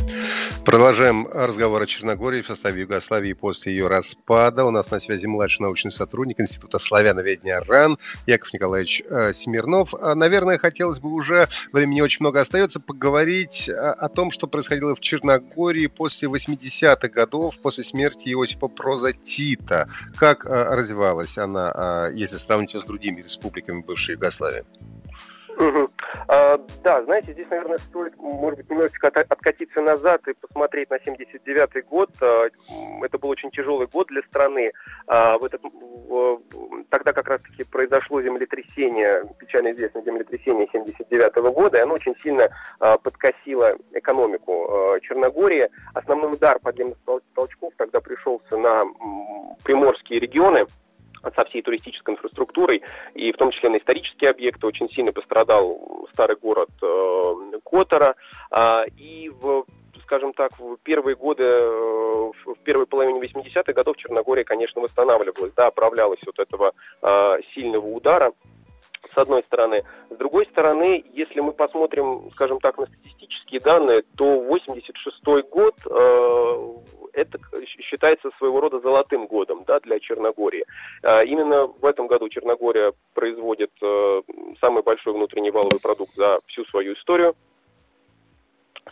Продолжаем 0.65 1.29
разговор 1.31 1.83
о 1.83 1.87
Черногории 1.87 2.41
в 2.41 2.47
составе 2.47 2.81
Югославии 2.81 3.35
после 3.35 3.73
ее 3.73 3.87
распада. 3.87 4.65
У 4.65 4.71
нас 4.71 4.91
на 4.91 5.01
связи 5.01 5.27
младший 5.27 5.65
научный 5.65 5.93
сотрудник 5.93 6.41
Института 6.41 6.79
славяноведения 6.79 7.61
РАН 7.61 7.99
Яков 8.27 8.55
Николаевич 8.55 9.03
э, 9.07 9.35
Смирнов. 9.35 9.93
А, 9.93 10.15
наверное, 10.15 10.57
хотелось 10.57 10.99
бы 10.99 11.12
уже, 11.12 11.47
времени 11.75 12.01
очень 12.01 12.21
много 12.21 12.41
остается, 12.41 12.81
поговорить 12.81 13.69
э, 13.69 13.73
о 13.75 14.09
том, 14.09 14.31
что 14.31 14.47
происходило 14.47 14.95
в 14.95 15.01
Черногории 15.01 15.89
после 15.89 16.27
80-х 16.27 17.09
годов, 17.09 17.61
после 17.61 17.85
смерти 17.85 18.31
Иосипа 18.31 18.69
Проза 18.69 19.12
Тита. 19.12 19.91
Как 20.17 20.47
э, 20.47 20.75
развивалась 20.75 21.37
она, 21.37 22.09
если 22.15 22.39
сравнить 22.39 22.73
ее 22.73 22.81
с 22.81 22.85
другими 22.85 23.21
республиками 23.21 23.83
бывшей 23.83 24.15
Югославии? 24.15 24.65
А, 26.29 26.59
да, 26.83 27.03
знаете, 27.05 27.33
здесь, 27.33 27.49
наверное, 27.51 27.79
стоит, 27.79 28.16
может 28.16 28.59
быть, 28.59 28.71
немножечко 28.71 29.09
откатиться 29.09 29.81
назад 29.81 30.27
и 30.29 30.35
посмотреть 30.35 30.90
на 30.90 30.97
79-й 30.97 31.83
год. 31.83 32.11
А, 32.21 32.49
это 33.03 33.19
был 33.19 33.31
очень 33.31 33.51
тяжелый 33.51 33.87
год 33.87 34.09
для 34.09 34.23
страны. 34.23 34.73
А, 35.07 35.38
в 35.38 35.45
этот, 35.45 35.62
в, 35.62 36.40
тогда 36.90 37.12
как 37.12 37.29
раз-таки 37.29 37.64
произошло 37.64 38.23
землетрясение, 38.23 39.25
печально 39.38 39.73
известное 39.73 40.03
землетрясение 40.03 40.69
79-го 40.73 41.53
года, 41.53 41.79
и 41.79 41.83
оно 41.83 41.95
очень 41.95 42.14
сильно 42.23 42.49
а, 42.81 42.99
подкосило 42.99 43.77
экономику 43.92 44.69
а, 44.69 45.01
Черногории. 45.01 45.69
Основной 45.95 46.35
удар 46.35 46.59
подъемных 46.59 46.99
толчков 47.35 47.73
тогда 47.77 48.01
пришелся 48.01 48.57
на 48.57 48.85
приморские 49.64 50.21
регионы, 50.21 50.66
со 51.35 51.45
всей 51.45 51.62
туристической 51.62 52.15
инфраструктурой, 52.15 52.83
и 53.15 53.33
в 53.33 53.37
том 53.37 53.51
числе 53.51 53.71
на 53.71 53.79
исторические 53.79 54.31
объекты. 54.31 54.67
Очень 54.67 54.89
сильно 54.91 55.12
пострадал 55.12 56.09
старый 56.12 56.37
город 56.37 56.71
э, 56.83 57.59
Котора. 57.65 58.15
Э, 58.51 58.85
и 58.97 59.31
в 59.31 59.65
скажем 60.07 60.33
так, 60.33 60.53
в 60.59 60.77
первые 60.85 61.17
годы, 61.17 61.43
э, 61.43 62.33
в 62.45 62.55
первой 62.62 62.87
половине 62.87 63.21
80-х 63.21 63.73
годов 63.73 63.97
Черногория, 63.97 64.45
конечно, 64.45 64.81
восстанавливалась, 64.81 65.53
да, 65.57 65.67
оправлялась 65.67 66.21
от 66.27 66.39
этого 66.39 66.73
э, 67.03 67.39
сильного 67.55 67.87
удара. 67.87 68.33
с 69.15 69.19
одной 69.19 69.43
стороны. 69.45 69.85
С 70.11 70.17
другой 70.17 70.47
стороны, 70.47 71.05
если 71.12 71.41
мы 71.41 71.53
посмотрим, 71.53 72.31
скажем 72.33 72.61
так, 72.61 72.79
на 72.79 72.87
статистические 72.87 73.61
данные, 73.61 74.03
то 74.17 74.41
86 74.41 75.23
год 75.49 75.75
э, 75.87 76.75
это 77.16 77.38
считается 77.81 78.31
своего 78.38 78.61
рода 78.61 78.79
золотым 78.81 79.26
годом 79.26 79.64
да, 79.66 79.81
для 79.81 79.98
Черногории. 79.98 80.64
Э, 81.02 81.24
именно 81.24 81.66
в 81.66 81.85
этом 81.85 82.07
году 82.07 82.29
Черногория 82.29 82.92
производит 83.14 83.70
э, 83.83 84.22
самый 84.61 84.83
большой 84.83 85.14
внутренний 85.14 85.50
валовый 85.50 85.81
продукт 85.81 86.14
за 86.14 86.38
всю 86.46 86.64
свою 86.66 86.94
историю 86.94 87.35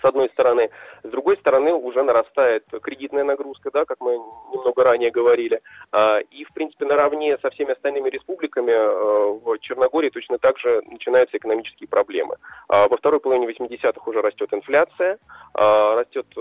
с 0.01 0.05
одной 0.05 0.29
стороны. 0.31 0.71
С 1.03 1.09
другой 1.09 1.37
стороны, 1.37 1.73
уже 1.73 2.03
нарастает 2.03 2.65
кредитная 2.83 3.25
нагрузка, 3.25 3.71
да, 3.71 3.85
как 3.85 4.01
мы 4.01 4.13
немного 4.53 4.85
ранее 4.85 5.11
говорили. 5.11 5.61
А, 5.93 6.19
и, 6.19 6.45
в 6.45 6.53
принципе, 6.53 6.85
наравне 6.85 7.39
со 7.39 7.51
всеми 7.51 7.73
остальными 7.73 8.09
республиками 8.11 8.73
а, 8.73 9.33
в 9.33 9.59
Черногории 9.61 10.11
точно 10.11 10.39
так 10.39 10.59
же 10.59 10.83
начинаются 10.91 11.37
экономические 11.37 11.89
проблемы. 11.89 12.37
А, 12.69 12.89
во 12.89 12.97
второй 12.97 13.21
половине 13.21 13.47
80-х 13.47 14.11
уже 14.11 14.21
растет 14.21 14.53
инфляция, 14.53 15.19
растет 15.55 16.27
э, 16.37 16.41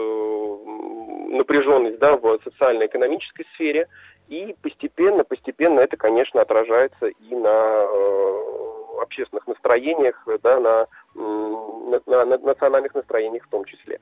напряженность 1.29 1.99
да, 1.99 2.17
в 2.17 2.39
социально-экономической 2.43 3.45
сфере. 3.53 3.87
И 4.27 4.55
постепенно, 4.61 5.23
постепенно 5.23 5.81
это, 5.81 5.97
конечно, 5.97 6.41
отражается 6.41 7.07
и 7.07 7.35
на 7.35 7.83
э, 7.85 8.62
общественных 9.01 9.47
настроениях, 9.47 10.27
да, 10.41 10.59
на 10.59 10.87
на, 11.15 12.25
на 12.25 12.37
национальных 12.37 12.93
настроениях 12.93 13.45
в 13.45 13.49
том 13.49 13.65
числе. 13.65 13.99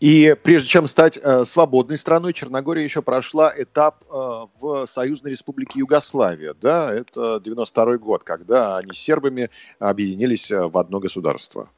И 0.00 0.34
прежде 0.42 0.66
чем 0.66 0.86
стать 0.86 1.18
э, 1.18 1.44
свободной 1.44 1.98
страной, 1.98 2.32
Черногория 2.32 2.82
еще 2.82 3.02
прошла 3.02 3.52
этап 3.54 4.02
э, 4.10 4.46
в 4.58 4.86
Союзной 4.86 5.32
Республике 5.32 5.80
Югославия. 5.80 6.54
Да, 6.54 6.90
это 6.90 7.38
92 7.38 7.98
год, 7.98 8.24
когда 8.24 8.78
они 8.78 8.92
с 8.94 8.98
сербами 8.98 9.50
объединились 9.78 10.50
э, 10.50 10.68
в 10.68 10.78
одно 10.78 11.00
государство. 11.00 11.68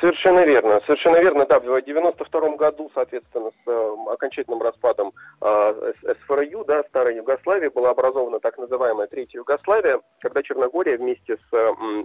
Совершенно 0.00 0.44
верно, 0.44 0.80
совершенно 0.86 1.18
верно, 1.18 1.46
да. 1.46 1.58
В 1.58 1.82
92 1.82 2.56
году, 2.56 2.90
соответственно, 2.94 3.50
с 3.50 3.68
э, 3.68 3.96
окончательным 4.12 4.60
распадом 4.60 5.12
э, 5.40 5.92
СФРЮ, 6.02 6.64
да, 6.64 6.82
Старой 6.90 7.16
Югославии, 7.16 7.68
была 7.68 7.90
образована 7.90 8.38
так 8.40 8.58
называемая 8.58 9.06
Третья 9.06 9.38
Югославия, 9.38 10.00
когда 10.20 10.42
Черногория 10.42 10.98
вместе 10.98 11.36
с 11.36 11.54
э, 11.54 12.04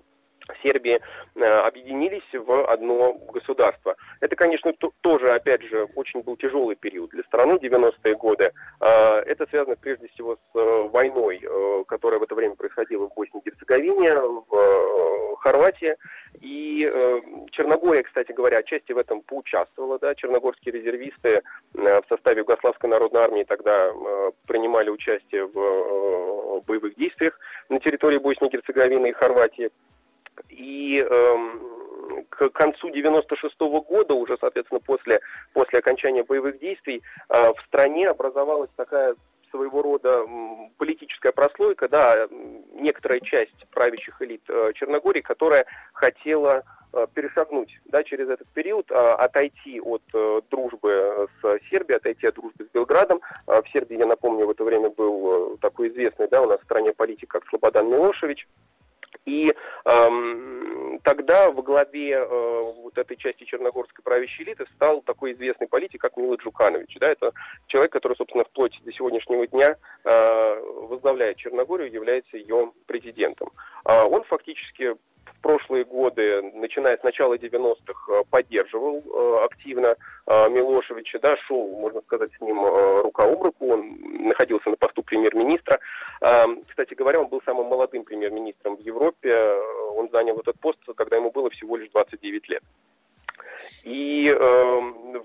Сербии 0.63 0.99
э, 1.36 1.43
объединились 1.43 2.23
в 2.34 2.65
одно 2.69 3.13
государство. 3.13 3.95
Это, 4.19 4.36
конечно, 4.36 4.73
тоже, 5.01 5.32
опять 5.32 5.63
же, 5.63 5.88
очень 5.95 6.21
был 6.21 6.38
тяжелый 6.38 6.75
период 6.75 7.10
для 7.12 7.23
страны, 7.23 7.54
90-е 7.54 8.15
годы. 8.15 8.51
Э, 8.80 9.19
это 9.19 9.47
связано 9.47 9.75
прежде 9.75 10.08
всего 10.10 10.36
с 10.36 10.58
э, 10.58 10.89
войной, 10.89 11.41
которая 11.88 12.19
в 12.19 12.23
это 12.23 12.36
время 12.36 12.56
происходила 12.56 13.08
в 13.08 13.13
Боснии 13.13 13.41
и 13.43 13.49
Герцеговине, 13.49 14.13
в 14.15 15.36
Хорватии. 15.38 15.95
И 16.39 16.82
Черногория, 17.51 18.04
кстати 18.04 18.32
говоря, 18.32 18.60
отчасти 18.60 18.91
в 18.91 18.97
этом 18.97 19.21
поучаствовала. 19.21 19.99
Да? 19.99 20.15
Черногорские 20.15 20.73
резервисты 20.73 21.41
в 21.73 22.04
составе 22.10 22.39
Югославской 22.39 22.89
народной 22.89 23.21
армии 23.21 23.43
тогда 23.43 23.91
принимали 24.47 24.89
участие 24.89 25.45
в 25.45 26.62
боевых 26.62 26.95
действиях 26.95 27.39
на 27.69 27.80
территории 27.80 28.17
Боснии 28.17 28.49
и 28.49 28.51
Герцеговины 28.51 29.10
и 29.10 29.13
Хорватии. 29.13 29.71
И 30.49 30.99
эм, 30.99 31.62
к 32.30 32.49
концу 32.49 32.89
96 32.89 33.56
-го 33.60 33.82
года, 33.82 34.13
уже, 34.13 34.38
соответственно, 34.39 34.80
после, 34.80 35.19
после 35.54 35.80
окончания 35.80 36.23
боевых 36.23 36.60
действий, 36.60 37.01
э, 37.30 37.54
в 37.54 37.62
стране 37.67 38.10
образовалась 38.10 38.71
такая 38.75 39.15
своего 39.49 39.82
рода 39.82 40.25
политическая 40.77 41.34
прослойка, 41.34 41.89
да, 41.89 42.27
некоторая 42.73 43.19
часть 43.19 43.67
правящих 43.71 44.21
элит 44.21 44.41
э, 44.47 44.71
Черногории, 44.75 45.19
которая 45.19 45.65
хотела 45.91 46.63
э, 46.93 47.06
перешагнуть 47.13 47.77
да, 47.86 48.01
через 48.04 48.30
этот 48.30 48.47
период, 48.54 48.89
отойти 48.91 49.82
от 49.82 50.04
дружбы 50.49 51.27
с 51.41 51.60
Сербией, 51.69 51.97
отойти 51.97 52.27
от 52.27 52.36
дружбы 52.36 52.63
с 52.63 52.69
Белградом. 52.73 53.19
В 53.45 53.63
Сербии, 53.73 53.97
я 53.97 54.06
напомню, 54.06 54.45
в 54.47 54.51
это 54.51 54.63
время 54.63 54.89
был 54.89 55.58
такой 55.58 55.89
известный 55.89 56.30
да, 56.30 56.41
у 56.41 56.47
нас 56.47 56.62
в 56.62 56.63
стране 56.63 56.93
политик, 56.93 57.30
как 57.30 57.45
Слободан 57.47 57.89
Милошевич. 57.89 58.47
И 59.25 59.53
эм, 59.86 60.99
тогда 61.03 61.51
в 61.51 61.62
главе 61.62 62.12
э, 62.13 62.73
вот 62.75 62.97
этой 62.97 63.17
части 63.17 63.43
черногорской 63.43 64.03
правящей 64.03 64.45
элиты 64.45 64.65
стал 64.75 65.01
такой 65.01 65.34
известный 65.34 65.67
политик, 65.67 66.01
как 66.01 66.17
Мила 66.17 66.36
Джуканович. 66.36 66.97
Да, 66.99 67.10
это 67.10 67.31
человек, 67.67 67.91
который, 67.91 68.17
собственно, 68.17 68.43
вплоть 68.45 68.79
до 68.84 68.91
сегодняшнего 68.91 69.45
дня 69.47 69.77
э, 70.03 70.60
возглавляет 70.89 71.38
Черногорию, 71.38 71.91
является 71.91 72.38
ее 72.38 72.71
президентом. 72.88 73.49
Э, 73.86 74.03
он 74.03 74.23
фактически 74.23 74.95
прошлые 75.41 75.84
годы, 75.84 76.41
начиная 76.54 76.97
с 76.97 77.04
начала 77.04 77.36
90-х, 77.36 78.13
э, 78.13 78.23
поддерживал 78.30 79.04
э, 79.04 79.45
активно 79.45 79.95
э, 80.27 80.49
Милошевича, 80.49 81.19
да, 81.19 81.36
шел, 81.47 81.67
можно 81.77 82.01
сказать, 82.01 82.32
с 82.38 82.41
ним 82.41 82.63
рука 83.01 83.25
об 83.25 83.41
руку, 83.41 83.73
он 83.73 84.27
находился 84.27 84.69
на 84.69 84.77
посту 84.77 85.04
премьер-министра. 85.04 85.80
Кстати 86.69 86.93
говоря, 86.93 87.19
он 87.21 87.27
был 87.27 87.41
самым 87.45 87.67
молодым 87.67 88.04
премьер-министром 88.04 88.77
в 88.77 88.82
Европе, 88.82 89.36
он 89.95 90.10
занял 90.12 90.39
этот 90.39 90.60
пост, 90.60 90.80
когда 90.95 91.17
ему 91.17 91.32
было 91.32 91.49
всего 91.49 91.77
лишь 91.77 91.89
29 91.89 92.49
лет. 92.49 92.63
И 93.84 94.27
э, 94.27 94.36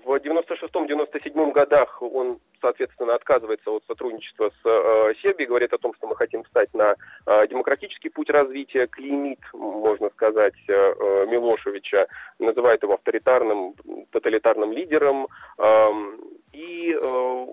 в 0.05 0.15
96-97 0.15 1.51
годах 1.51 2.01
он, 2.01 2.39
соответственно, 2.61 3.15
отказывается 3.15 3.71
от 3.71 3.83
сотрудничества 3.85 4.49
с 4.49 4.65
э, 4.65 5.13
Сербией, 5.21 5.47
говорит 5.47 5.73
о 5.73 5.77
том, 5.77 5.93
что 5.95 6.07
мы 6.07 6.15
хотим 6.15 6.43
встать 6.43 6.73
на 6.73 6.95
э, 7.25 7.47
демократический 7.47 8.09
путь 8.09 8.29
развития, 8.29 8.87
клеймит, 8.87 9.39
можно 9.53 10.09
сказать, 10.09 10.55
э, 10.67 10.73
э 10.73 11.25
Милошевича, 11.27 12.07
называет 12.39 12.83
его 12.83 12.95
авторитарным, 12.95 13.75
тоталитарным 14.11 14.71
лидером. 14.71 15.27
Э, 15.57 15.89
и 16.53 16.97
э, 16.99 17.45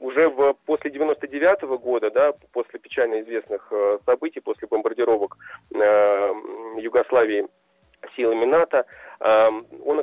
уже 0.00 0.28
в, 0.28 0.54
после 0.66 0.90
99 0.90 1.62
-го 1.62 1.78
года, 1.78 2.10
да, 2.10 2.32
после 2.52 2.78
печально 2.80 3.20
известных 3.20 3.68
э, 3.70 3.98
событий, 4.06 4.40
после 4.40 4.66
бомбардировок 4.66 5.36
э, 5.74 6.32
Югославии 6.78 7.46
силами 8.16 8.46
НАТО, 8.46 8.86
он 9.20 9.59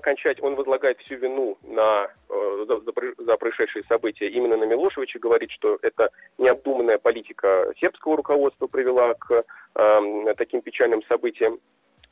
окончательно, 0.07 0.47
он 0.47 0.55
возлагает 0.55 0.99
всю 1.01 1.15
вину 1.15 1.57
на, 1.63 2.07
э, 2.29 2.65
за, 2.67 3.23
за 3.23 3.37
происшедшие 3.37 3.83
события 3.89 4.29
именно 4.29 4.55
на 4.55 4.63
Милошевича, 4.63 5.19
говорит, 5.19 5.51
что 5.51 5.77
это 5.81 6.09
необдуманная 6.37 6.97
политика 6.97 7.73
сербского 7.79 8.15
руководства 8.15 8.67
привела 8.67 9.13
к 9.15 9.43
э, 9.75 10.33
таким 10.37 10.61
печальным 10.61 11.03
событиям 11.03 11.59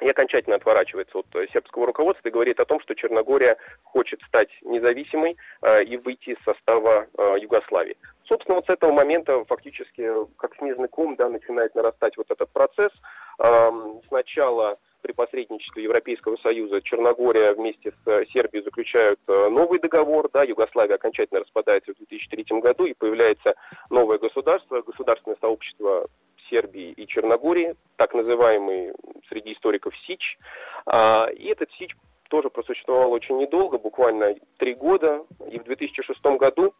и 0.02 0.10
окончательно 0.10 0.58
отворачивается 0.58 1.20
от 1.20 1.28
сербского 1.54 1.88
руководства 1.88 2.28
и 2.28 2.32
говорит 2.32 2.60
о 2.60 2.66
том, 2.66 2.82
что 2.82 2.96
Черногория 2.96 3.56
хочет 3.84 4.22
стать 4.28 4.50
независимой 4.64 5.38
э, 5.62 5.84
и 5.86 5.96
выйти 5.96 6.32
из 6.32 6.38
состава 6.44 7.08
э, 7.18 7.36
Югославии. 7.40 7.98
Собственно, 8.28 8.56
вот 8.56 8.66
с 8.66 8.70
этого 8.70 8.92
момента 8.92 9.46
фактически, 9.46 10.12
как 10.38 10.56
снежный 10.58 10.90
ком, 10.90 11.16
да, 11.16 11.30
начинает 11.30 11.74
нарастать 11.76 12.18
вот 12.18 12.30
этот 12.30 12.50
процесс. 12.50 12.92
Э, 13.40 13.72
сначала 14.10 14.78
при 15.06 15.12
посредничестве 15.12 15.84
Европейского 15.84 16.36
Союза 16.38 16.82
Черногория 16.82 17.54
вместе 17.54 17.91
с 17.91 18.08
э, 18.08 18.26
Сербией 18.34 18.63
заключают 18.63 19.20
э, 19.28 19.50
новый 19.50 19.78
договор, 19.78 20.32
да, 20.34 20.41
Югославия 20.41 20.96
окончательно 20.96 21.41
распадается 21.41 21.94
в 21.94 21.98
2003 21.98 22.60
году 22.60 22.86
и 22.86 22.96
появляется 22.96 23.54
новое 23.91 24.18
государство, 24.18 24.82
государственное 24.82 25.38
сообщество 25.39 26.08
Сербии 26.50 26.89
и 26.94 27.06
Черногории, 27.06 27.76
так 27.98 28.15
называемый 28.15 28.94
среди 29.30 29.54
историков 29.54 29.96
СИЧ. 30.08 30.39
А, 30.88 31.28
и 31.28 31.46
этот 31.50 31.70
СИЧ 31.74 31.96
тоже 32.28 32.50
просуществовал 32.50 33.12
очень 33.12 33.38
недолго, 33.38 33.78
буквально 33.78 34.34
три 34.58 34.74
года, 34.74 35.24
и 35.52 35.60
в 35.60 35.65
2006 35.65 36.20
году 36.39 36.74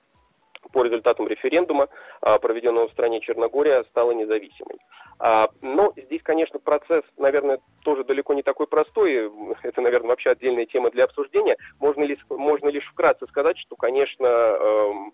по 0.72 0.84
результатам 0.84 1.28
референдума, 1.28 1.90
а, 2.22 2.40
проведенного 2.40 2.88
в 2.88 2.92
стране 2.92 3.22
Черногория, 3.22 3.84
стала 3.84 4.12
независимой. 4.12 4.80
А, 5.20 5.50
но 5.62 5.94
конечно, 6.26 6.60
процесс, 6.60 7.04
наверное, 7.18 7.60
тоже 7.84 8.04
далеко 8.04 8.34
не 8.34 8.44
такой 8.44 8.68
простой. 8.68 9.32
Это, 9.64 9.82
наверное, 9.82 10.10
вообще 10.10 10.32
отдельная 10.32 10.66
тема 10.66 10.90
для 10.90 11.06
обсуждения. 11.06 11.56
Можно 11.80 12.04
лишь, 12.04 12.26
можно 12.30 12.68
лишь 12.70 12.88
вкратце 12.88 13.28
сказать, 13.28 13.58
что, 13.58 13.76
конечно, 13.76 14.26
эм, 14.26 15.14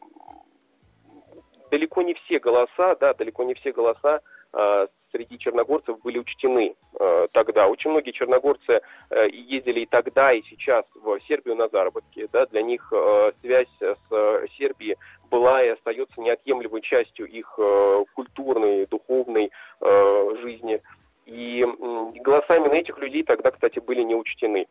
далеко 1.69 2.01
не 2.01 2.13
все 2.13 2.39
голоса, 2.39 2.95
да, 2.95 3.13
далеко 3.13 3.43
не 3.43 3.53
все 3.53 3.71
голоса 3.71 4.21
э, 4.53 4.87
среди 5.11 5.37
черногорцев 5.37 5.99
были 6.01 6.17
учтены 6.17 6.75
э, 6.99 7.27
тогда. 7.31 7.67
Очень 7.67 7.91
многие 7.91 8.11
черногорцы 8.11 8.81
э, 9.09 9.27
ездили 9.31 9.81
и 9.81 9.85
тогда, 9.85 10.31
и 10.31 10.41
сейчас 10.43 10.85
в 10.95 11.19
Сербию 11.27 11.55
на 11.55 11.67
заработки. 11.67 12.27
Да, 12.31 12.45
для 12.45 12.61
них 12.61 12.87
э, 12.91 13.31
связь 13.41 13.67
с 13.79 14.11
э, 14.11 14.45
Сербией 14.57 14.97
была 15.29 15.63
и 15.63 15.69
остается 15.69 16.19
неотъемлемой 16.19 16.81
частью 16.81 17.27
их 17.27 17.53
э, 17.57 18.03
культурной, 18.13 18.85
духовной 18.85 19.51
э, 19.81 20.35
жизни. 20.41 20.81
И 21.25 21.63
э, 21.63 22.11
голоса 22.21 22.55
именно 22.57 22.73
этих 22.73 22.97
людей 22.97 23.23
тогда, 23.23 23.51
кстати, 23.51 23.79
были 23.79 24.01
не 24.01 24.15
учтены, 24.15 24.67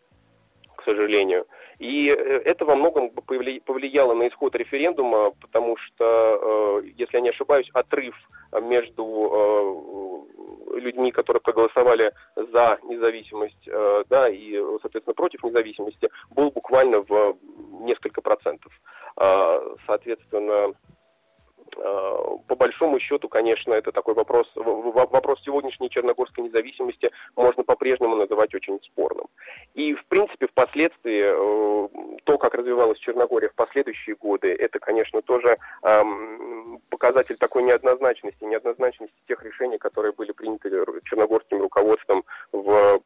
к 0.76 0.84
сожалению. 0.84 1.42
И 1.78 2.06
это 2.06 2.64
во 2.64 2.76
многом 2.76 3.10
повлияло 3.10 4.14
на 4.14 4.28
исход 4.28 4.54
референдума, 4.54 5.30
потому 5.40 5.76
что, 5.78 6.82
если 6.96 7.16
я 7.16 7.20
не 7.22 7.30
ошибаюсь, 7.30 7.70
отрыв 7.72 8.14
между 8.60 10.26
людьми, 10.74 11.10
которые 11.10 11.40
проголосовали 11.40 12.12
за 12.36 12.78
независимость, 12.82 13.66
да, 14.10 14.28
и, 14.28 14.62
соответственно, 14.82 15.14
против 15.14 15.42
независимости, 15.42 16.10
был 16.30 16.50
буквально 16.50 17.00
в 17.00 17.38
несколько 17.80 18.20
процентов. 18.20 18.72
Соответственно, 19.86 20.50
Э, 20.60 20.72
по 21.76 22.56
большому 22.56 22.98
счету, 23.00 23.28
конечно, 23.28 23.72
это 23.72 23.92
такой 23.92 24.14
вопрос, 24.14 24.50
вопрос 24.54 25.42
сегодняшней 25.44 25.90
черногорской 25.90 26.44
независимости 26.44 27.10
можно 27.36 27.62
по-прежнему 27.62 28.16
называть 28.16 28.54
очень 28.54 28.80
спорным. 28.82 29.26
И, 29.74 29.94
в 29.94 30.04
принципе, 30.06 30.46
впоследствии 30.48 31.22
э, 31.22 31.88
то, 32.24 32.38
как 32.38 32.54
развивалась 32.54 32.98
Черногория 32.98 33.48
в 33.48 33.54
последующие 33.54 34.16
годы, 34.16 34.52
это, 34.52 34.78
конечно, 34.78 35.22
тоже 35.22 35.58
эм, 35.82 36.80
показатель 36.88 37.36
такой 37.36 37.62
неоднозначности, 37.62 38.44
неоднозначности 38.44 39.14
тех 39.28 39.42
решений, 39.42 39.78
которые 39.78 40.12
были 40.12 40.32
приняты 40.32 40.70
черногорским 41.04 41.60
руководством 41.60 42.24
в 42.52 43.00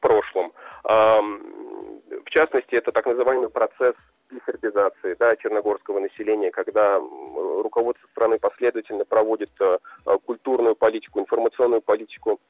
прошлом. 0.00 0.52
Эм, 0.84 2.02
в 2.24 2.30
частности, 2.30 2.74
это 2.74 2.92
так 2.92 3.06
называемый 3.06 3.48
процесс 3.48 3.94
десертизации 4.32 5.14
да, 5.18 5.36
черногорского 5.36 6.00
населения, 6.00 6.50
когда 6.50 6.98
руководство 6.98 8.06
страны 8.08 8.38
последовательно 8.38 9.04
проводит 9.04 9.50
э, 9.60 9.78
культурную 10.24 10.74
политику, 10.74 11.20
информационную 11.20 11.82
политику, 11.82 12.40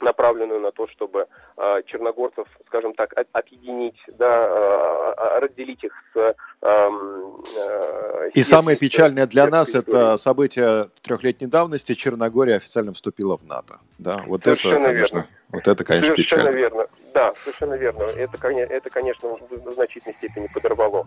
направленную 0.00 0.60
на 0.60 0.72
то, 0.72 0.86
чтобы 0.88 1.26
э, 1.56 1.82
черногорцев, 1.86 2.46
скажем 2.66 2.94
так, 2.94 3.12
от, 3.18 3.28
объединить, 3.32 3.96
да, 4.08 4.46
э, 4.48 5.40
разделить 5.40 5.84
их 5.84 5.92
с... 6.12 6.16
Э, 6.16 6.34
э, 6.62 8.30
И 8.34 8.42
самое 8.42 8.76
печальное 8.76 9.26
для 9.26 9.46
нас 9.46 9.74
это 9.74 10.16
событие 10.16 10.90
трехлетней 11.02 11.48
давности. 11.48 11.94
Черногория 11.94 12.56
официально 12.56 12.92
вступила 12.92 13.36
в 13.36 13.44
НАТО. 13.44 13.78
Да, 13.98 14.22
вот 14.26 14.44
совершенно 14.44 14.74
это, 14.74 14.84
конечно, 14.84 15.16
верно. 15.16 15.28
вот 15.52 15.68
это, 15.68 15.84
конечно, 15.84 16.14
совершенно 16.14 16.42
печально. 16.42 16.58
верно. 16.58 16.86
Да, 17.14 17.32
совершенно 17.44 17.74
верно. 17.74 18.02
Это, 18.02 18.36
это, 18.48 18.90
конечно, 18.90 19.38
в 19.48 19.72
значительной 19.72 20.14
степени 20.16 20.48
подорвало. 20.52 21.06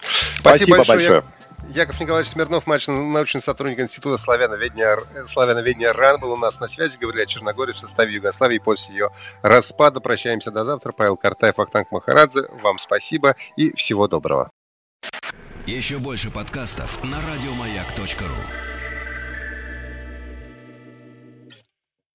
Спасибо, 0.00 0.40
Спасибо 0.40 0.76
большое. 0.76 0.96
большое. 0.96 1.24
Яков 1.70 2.00
Николаевич 2.00 2.30
Смирнов, 2.30 2.66
научный 2.66 3.42
сотрудник 3.42 3.80
Института 3.80 4.16
славяноведения, 4.16 4.98
славяноведения 5.26 5.92
РАН, 5.92 6.20
был 6.20 6.32
у 6.32 6.36
нас 6.36 6.60
на 6.60 6.68
связи. 6.68 6.96
Говорили 6.96 7.24
о 7.24 7.26
Черногории 7.26 7.72
в 7.72 7.78
составе 7.78 8.14
Югославии 8.14 8.58
после 8.58 8.94
ее 8.94 9.10
распада. 9.42 10.00
Прощаемся 10.00 10.52
до 10.52 10.64
завтра. 10.64 10.92
Павел 10.92 11.16
Картаев, 11.16 11.58
Ахтанг 11.58 11.90
Махарадзе. 11.90 12.44
Вам 12.62 12.78
спасибо 12.78 13.34
и 13.56 13.74
всего 13.74 14.06
доброго. 14.06 14.50
Еще 15.66 15.98
больше 15.98 16.30
подкастов 16.30 17.02
на 17.02 17.18
радиомаяк.ру 17.18 18.77